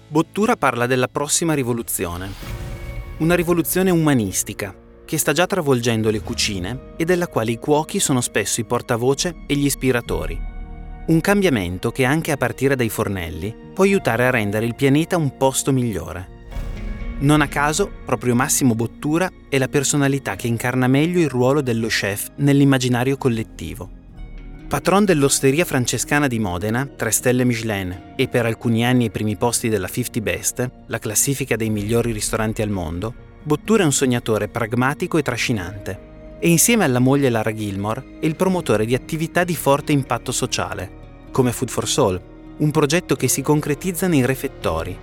Bottura 0.08 0.56
parla 0.56 0.88
della 0.88 1.08
prossima 1.08 1.54
rivoluzione, 1.54 2.28
una 3.18 3.36
rivoluzione 3.36 3.92
umanistica, 3.92 4.74
che 5.12 5.17
sta 5.17 5.34
già 5.34 5.45
travolgendo 5.45 6.10
le 6.10 6.21
cucine 6.21 6.93
e 6.95 7.04
della 7.04 7.28
quale 7.28 7.52
i 7.52 7.60
cuochi 7.60 8.00
sono 8.00 8.21
spesso 8.21 8.62
i 8.62 8.63
portavoce 8.63 9.39
e 9.45 9.58
gli 9.58 9.65
ispiratori. 9.65 10.39
Un 11.08 11.19
cambiamento 11.19 11.91
che 11.91 12.06
anche 12.06 12.32
a 12.32 12.38
partire 12.38 12.78
dai 12.78 12.88
fornelli 12.88 13.54
può 13.74 13.84
aiutare 13.84 14.26
a 14.26 14.30
rendere 14.30 14.65
il 14.65 14.74
pianeta 14.74 15.17
un 15.17 15.36
posto 15.36 15.74
migliore. 15.74 16.30
Non 17.19 17.41
a 17.41 17.50
caso, 17.50 17.91
proprio 18.06 18.36
Massimo 18.36 18.74
Bottura 18.74 19.30
è 19.50 19.58
la 19.58 19.67
personalità 19.67 20.38
che 20.38 20.47
incarna 20.47 20.88
meglio 20.88 21.19
il 21.19 21.28
ruolo 21.28 21.60
dello 21.60 21.88
chef 21.88 22.30
nell'immaginario 22.38 23.17
collettivo. 23.17 23.89
Patron 24.69 25.04
dell'osteria 25.04 25.65
francescana 25.65 26.28
di 26.28 26.39
Modena, 26.39 26.86
3 26.86 27.12
stelle 27.12 27.43
Michelin 27.43 28.13
e 28.15 28.30
per 28.30 28.45
alcuni 28.45 28.86
anni 28.86 29.04
ai 29.04 29.12
primi 29.12 29.36
posti 29.36 29.67
della 29.67 29.89
50 29.89 30.21
Best, 30.21 30.71
la 30.88 31.00
classifica 31.00 31.58
dei 31.58 31.69
migliori 31.69 32.13
ristoranti 32.13 32.62
al 32.62 32.69
mondo, 32.69 33.28
Bottura 33.43 33.82
è 33.82 33.86
un 33.86 33.91
sognatore 33.91 34.47
pragmatico 34.49 35.17
e 35.17 35.23
trascinante 35.23 36.10
e 36.39 36.47
insieme 36.47 36.84
alla 36.84 36.99
moglie 36.99 37.32
Lara 37.32 37.51
Gilmore 37.51 38.17
è 38.19 38.27
il 38.27 38.36
promotore 38.36 38.86
di 38.86 38.93
attività 38.93 39.43
di 39.43 39.56
forte 39.56 39.91
impatto 39.91 40.32
sociale, 40.32 41.27
come 41.32 41.51
Food 41.51 41.71
for 41.71 41.88
Soul, 41.88 42.21
un 42.58 42.69
progetto 42.69 43.15
che 43.15 43.27
si 43.27 43.41
concretizza 43.41 44.06
nei 44.06 44.23
refettori, 44.27 44.95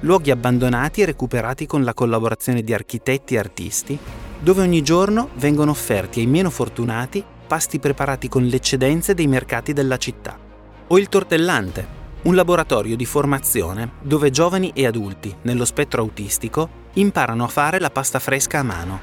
luoghi 0.00 0.30
abbandonati 0.30 1.02
e 1.02 1.04
recuperati 1.04 1.66
con 1.66 1.84
la 1.84 1.92
collaborazione 1.92 2.62
di 2.62 2.72
architetti 2.72 3.34
e 3.34 3.38
artisti, 3.38 3.98
dove 4.40 4.62
ogni 4.62 4.80
giorno 4.80 5.28
vengono 5.34 5.72
offerti 5.72 6.20
ai 6.20 6.26
meno 6.26 6.48
fortunati 6.48 7.22
pasti 7.46 7.78
preparati 7.78 8.26
con 8.26 8.46
le 8.46 8.56
eccedenze 8.56 9.12
dei 9.12 9.26
mercati 9.26 9.74
della 9.74 9.98
città. 9.98 10.38
O 10.86 10.98
il 10.98 11.10
tortellante, 11.10 11.86
un 12.22 12.34
laboratorio 12.34 12.96
di 12.96 13.04
formazione 13.04 13.92
dove 14.00 14.30
giovani 14.30 14.70
e 14.74 14.86
adulti, 14.86 15.34
nello 15.42 15.66
spettro 15.66 16.00
autistico, 16.00 16.80
imparano 16.94 17.44
a 17.44 17.48
fare 17.48 17.80
la 17.80 17.90
pasta 17.90 18.18
fresca 18.18 18.58
a 18.60 18.62
mano. 18.62 19.00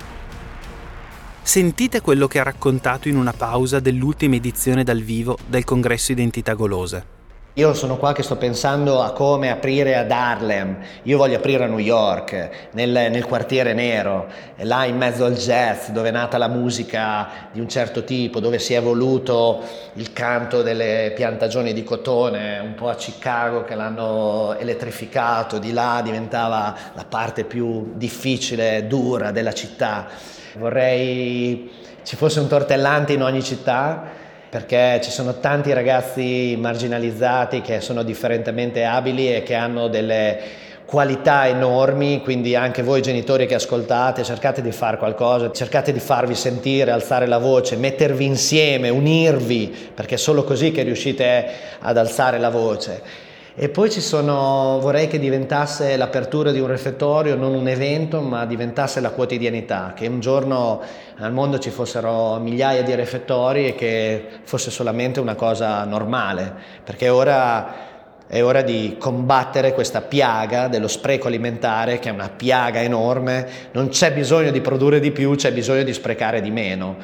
Sentite 1.41 2.01
quello 2.01 2.27
che 2.27 2.39
ha 2.39 2.43
raccontato 2.43 3.07
in 3.07 3.17
una 3.17 3.33
pausa 3.33 3.79
dell'ultima 3.79 4.35
edizione 4.35 4.83
dal 4.83 5.01
vivo 5.01 5.37
del 5.47 5.63
congresso 5.63 6.11
Identità 6.11 6.53
Golose. 6.53 7.18
Io 7.59 7.73
sono 7.73 7.97
qua 7.97 8.13
che 8.13 8.23
sto 8.23 8.37
pensando 8.37 9.01
a 9.01 9.11
come 9.11 9.51
aprire 9.51 9.97
ad 9.97 10.09
Harlem, 10.11 10.77
io 11.03 11.17
voglio 11.17 11.35
aprire 11.35 11.65
a 11.65 11.67
New 11.67 11.77
York, 11.77 12.69
nel, 12.71 12.89
nel, 12.89 13.25
quartiere 13.25 13.73
nero, 13.73 14.27
là 14.59 14.85
in 14.85 14.95
mezzo 14.95 15.25
al 15.25 15.33
jazz, 15.33 15.89
dove 15.89 16.07
è 16.07 16.11
nata 16.11 16.37
la 16.37 16.47
musica 16.47 17.49
di 17.51 17.59
un 17.59 17.67
certo 17.67 18.05
tipo, 18.05 18.39
dove 18.39 18.59
si 18.59 18.75
è 18.75 18.77
evoluto 18.77 19.61
il 19.95 20.13
canto 20.13 20.61
delle 20.61 21.11
piantagioni 21.13 21.73
di 21.73 21.83
cotone, 21.83 22.59
un 22.59 22.75
po' 22.75 22.87
a 22.87 22.95
Chicago 22.95 23.65
che 23.65 23.75
l'hanno 23.75 24.55
elettrificato, 24.57 25.57
di 25.57 25.73
là 25.73 25.99
diventava 26.01 26.73
la 26.93 27.03
parte 27.03 27.43
più 27.43 27.91
difficile, 27.95 28.87
dura 28.87 29.31
della 29.31 29.51
città. 29.51 30.07
Vorrei 30.55 31.69
ci 32.03 32.15
fosse 32.15 32.39
un 32.39 32.47
tortellante 32.47 33.11
in 33.11 33.21
ogni 33.21 33.43
città 33.43 34.18
perché 34.49 34.99
ci 35.03 35.11
sono 35.11 35.39
tanti 35.39 35.71
ragazzi 35.73 36.57
marginalizzati 36.59 37.61
che 37.61 37.81
sono 37.81 38.01
differentemente 38.01 38.83
abili 38.83 39.33
e 39.33 39.43
che 39.43 39.53
hanno 39.53 39.87
delle 39.87 40.67
qualità 40.85 41.47
enormi, 41.47 42.21
quindi 42.23 42.55
anche 42.55 42.81
voi 42.81 43.03
genitori 43.03 43.45
che 43.45 43.53
ascoltate 43.53 44.23
cercate 44.23 44.63
di 44.63 44.71
fare 44.71 44.97
qualcosa, 44.97 45.51
cercate 45.51 45.93
di 45.93 45.99
farvi 45.99 46.33
sentire, 46.33 46.89
alzare 46.89 47.27
la 47.27 47.37
voce, 47.37 47.75
mettervi 47.75 48.25
insieme, 48.25 48.89
unirvi, 48.89 49.91
perché 49.93 50.15
è 50.15 50.17
solo 50.17 50.43
così 50.43 50.71
che 50.71 50.81
riuscite 50.81 51.45
ad 51.77 51.95
alzare 51.95 52.39
la 52.39 52.49
voce. 52.49 53.27
E 53.61 53.67
poi 53.67 53.91
ci 53.91 53.99
sono, 53.99 54.79
vorrei 54.79 55.09
che 55.09 55.19
diventasse 55.19 55.97
l'apertura 55.97 56.53
di 56.53 56.61
un 56.61 56.67
refettorio 56.67 57.35
non 57.35 57.53
un 57.53 57.67
evento, 57.67 58.21
ma 58.21 58.45
diventasse 58.45 59.01
la 59.01 59.09
quotidianità, 59.09 59.91
che 59.93 60.07
un 60.07 60.21
giorno 60.21 60.81
al 61.17 61.33
mondo 61.33 61.59
ci 61.59 61.69
fossero 61.69 62.39
migliaia 62.39 62.83
di 62.83 62.95
refettori 62.95 63.67
e 63.67 63.75
che 63.75 64.27
fosse 64.43 64.71
solamente 64.71 65.19
una 65.19 65.35
cosa 65.35 65.83
normale, 65.83 66.53
perché 66.85 67.09
ora 67.09 68.27
è 68.27 68.41
ora 68.41 68.61
di 68.61 68.95
combattere 68.97 69.73
questa 69.73 69.99
piaga 69.99 70.69
dello 70.69 70.87
spreco 70.87 71.27
alimentare, 71.27 71.99
che 71.99 72.07
è 72.07 72.13
una 72.13 72.29
piaga 72.29 72.81
enorme, 72.81 73.45
non 73.73 73.89
c'è 73.89 74.13
bisogno 74.13 74.51
di 74.51 74.61
produrre 74.61 75.01
di 75.01 75.11
più, 75.11 75.35
c'è 75.35 75.51
bisogno 75.51 75.83
di 75.83 75.91
sprecare 75.91 76.39
di 76.39 76.49
meno. 76.49 76.95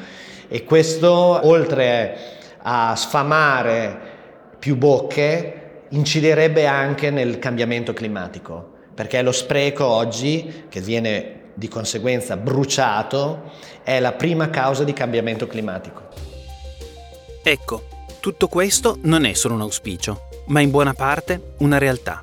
E 0.48 0.64
questo, 0.64 1.10
oltre 1.10 2.16
a 2.62 2.96
sfamare 2.96 3.98
più 4.58 4.76
bocche, 4.76 5.64
inciderebbe 5.90 6.66
anche 6.66 7.10
nel 7.10 7.38
cambiamento 7.38 7.92
climatico, 7.92 8.72
perché 8.94 9.22
lo 9.22 9.32
spreco 9.32 9.84
oggi, 9.84 10.64
che 10.68 10.80
viene 10.80 11.50
di 11.54 11.68
conseguenza 11.68 12.36
bruciato, 12.36 13.52
è 13.82 13.98
la 14.00 14.12
prima 14.12 14.50
causa 14.50 14.84
di 14.84 14.92
cambiamento 14.92 15.46
climatico. 15.46 16.08
Ecco, 17.42 17.84
tutto 18.20 18.48
questo 18.48 18.98
non 19.02 19.24
è 19.24 19.32
solo 19.32 19.54
un 19.54 19.60
auspicio, 19.62 20.28
ma 20.46 20.60
in 20.60 20.70
buona 20.70 20.94
parte 20.94 21.54
una 21.58 21.78
realtà 21.78 22.20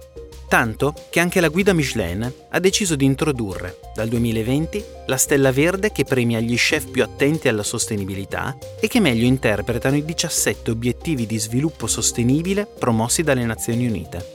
tanto 0.48 0.94
che 1.10 1.20
anche 1.20 1.40
la 1.40 1.50
guida 1.50 1.74
Michelin 1.74 2.32
ha 2.50 2.60
deciso 2.60 2.96
di 2.96 3.06
introdurre, 3.06 3.80
dal 3.96 4.08
2020, 4.08 4.84
la 5.08 5.18
stella 5.18 5.52
verde 5.52 5.92
che 5.92 6.04
premia 6.04 6.40
gli 6.40 6.56
chef 6.56 6.90
più 6.90 7.04
attenti 7.04 7.48
alla 7.48 7.64
sostenibilità 7.64 8.58
e 8.80 8.88
che 8.88 9.00
meglio 9.00 9.26
interpretano 9.26 9.96
i 9.96 10.06
17 10.06 10.72
obiettivi 10.72 11.26
di 11.26 11.38
sviluppo 11.38 11.88
sostenibile 11.88 12.66
promossi 12.66 13.24
dalle 13.24 13.46
Nazioni 13.46 13.88
Unite. 13.88 14.32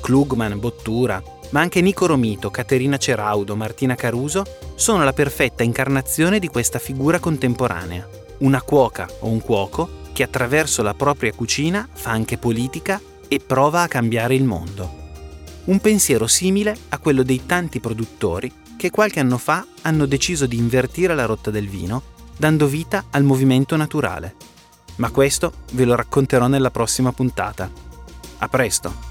Klugman, 0.00 0.58
Bottura, 0.58 1.22
ma 1.50 1.60
anche 1.60 1.80
Nico 1.80 2.06
Romito, 2.06 2.50
Caterina 2.50 2.96
Ceraudo, 2.96 3.56
Martina 3.56 3.94
Caruso 3.94 4.44
sono 4.74 5.04
la 5.04 5.12
perfetta 5.12 5.62
incarnazione 5.62 6.38
di 6.38 6.48
questa 6.48 6.78
figura 6.78 7.18
contemporanea. 7.18 8.08
Una 8.38 8.62
cuoca 8.62 9.08
o 9.20 9.28
un 9.28 9.40
cuoco 9.40 10.06
che 10.12 10.22
attraverso 10.22 10.82
la 10.82 10.94
propria 10.94 11.32
cucina 11.32 11.88
fa 11.90 12.10
anche 12.10 12.38
politica 12.38 13.00
e 13.28 13.40
prova 13.40 13.82
a 13.82 13.88
cambiare 13.88 14.34
il 14.34 14.44
mondo 14.44 14.97
un 15.68 15.80
pensiero 15.80 16.26
simile 16.26 16.76
a 16.90 16.98
quello 16.98 17.22
dei 17.22 17.44
tanti 17.44 17.78
produttori 17.78 18.52
che 18.76 18.90
qualche 18.90 19.20
anno 19.20 19.38
fa 19.38 19.66
hanno 19.82 20.06
deciso 20.06 20.46
di 20.46 20.56
invertire 20.56 21.14
la 21.14 21.26
rotta 21.26 21.50
del 21.50 21.68
vino, 21.68 22.02
dando 22.36 22.66
vita 22.66 23.06
al 23.10 23.24
movimento 23.24 23.76
naturale. 23.76 24.34
Ma 24.96 25.10
questo 25.10 25.52
ve 25.72 25.84
lo 25.84 25.94
racconterò 25.94 26.46
nella 26.46 26.70
prossima 26.70 27.12
puntata. 27.12 27.70
A 28.38 28.48
presto! 28.48 29.06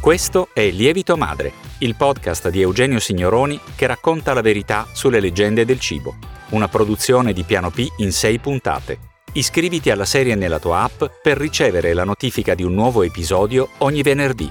Questo 0.00 0.48
è 0.52 0.70
Lievito 0.70 1.16
Madre, 1.16 1.52
il 1.78 1.94
podcast 1.94 2.48
di 2.48 2.60
Eugenio 2.60 2.98
Signoroni 2.98 3.58
che 3.76 3.86
racconta 3.86 4.32
la 4.32 4.40
verità 4.40 4.86
sulle 4.92 5.20
leggende 5.20 5.64
del 5.64 5.80
cibo, 5.80 6.16
una 6.50 6.68
produzione 6.68 7.32
di 7.32 7.44
Piano 7.44 7.70
P 7.70 7.86
in 7.98 8.12
sei 8.12 8.38
puntate 8.38 9.16
Iscriviti 9.32 9.90
alla 9.90 10.06
serie 10.06 10.34
nella 10.34 10.58
tua 10.58 10.82
app 10.82 11.04
per 11.22 11.36
ricevere 11.36 11.92
la 11.92 12.04
notifica 12.04 12.54
di 12.54 12.62
un 12.62 12.72
nuovo 12.74 13.02
episodio 13.02 13.68
ogni 13.78 14.02
venerdì. 14.02 14.50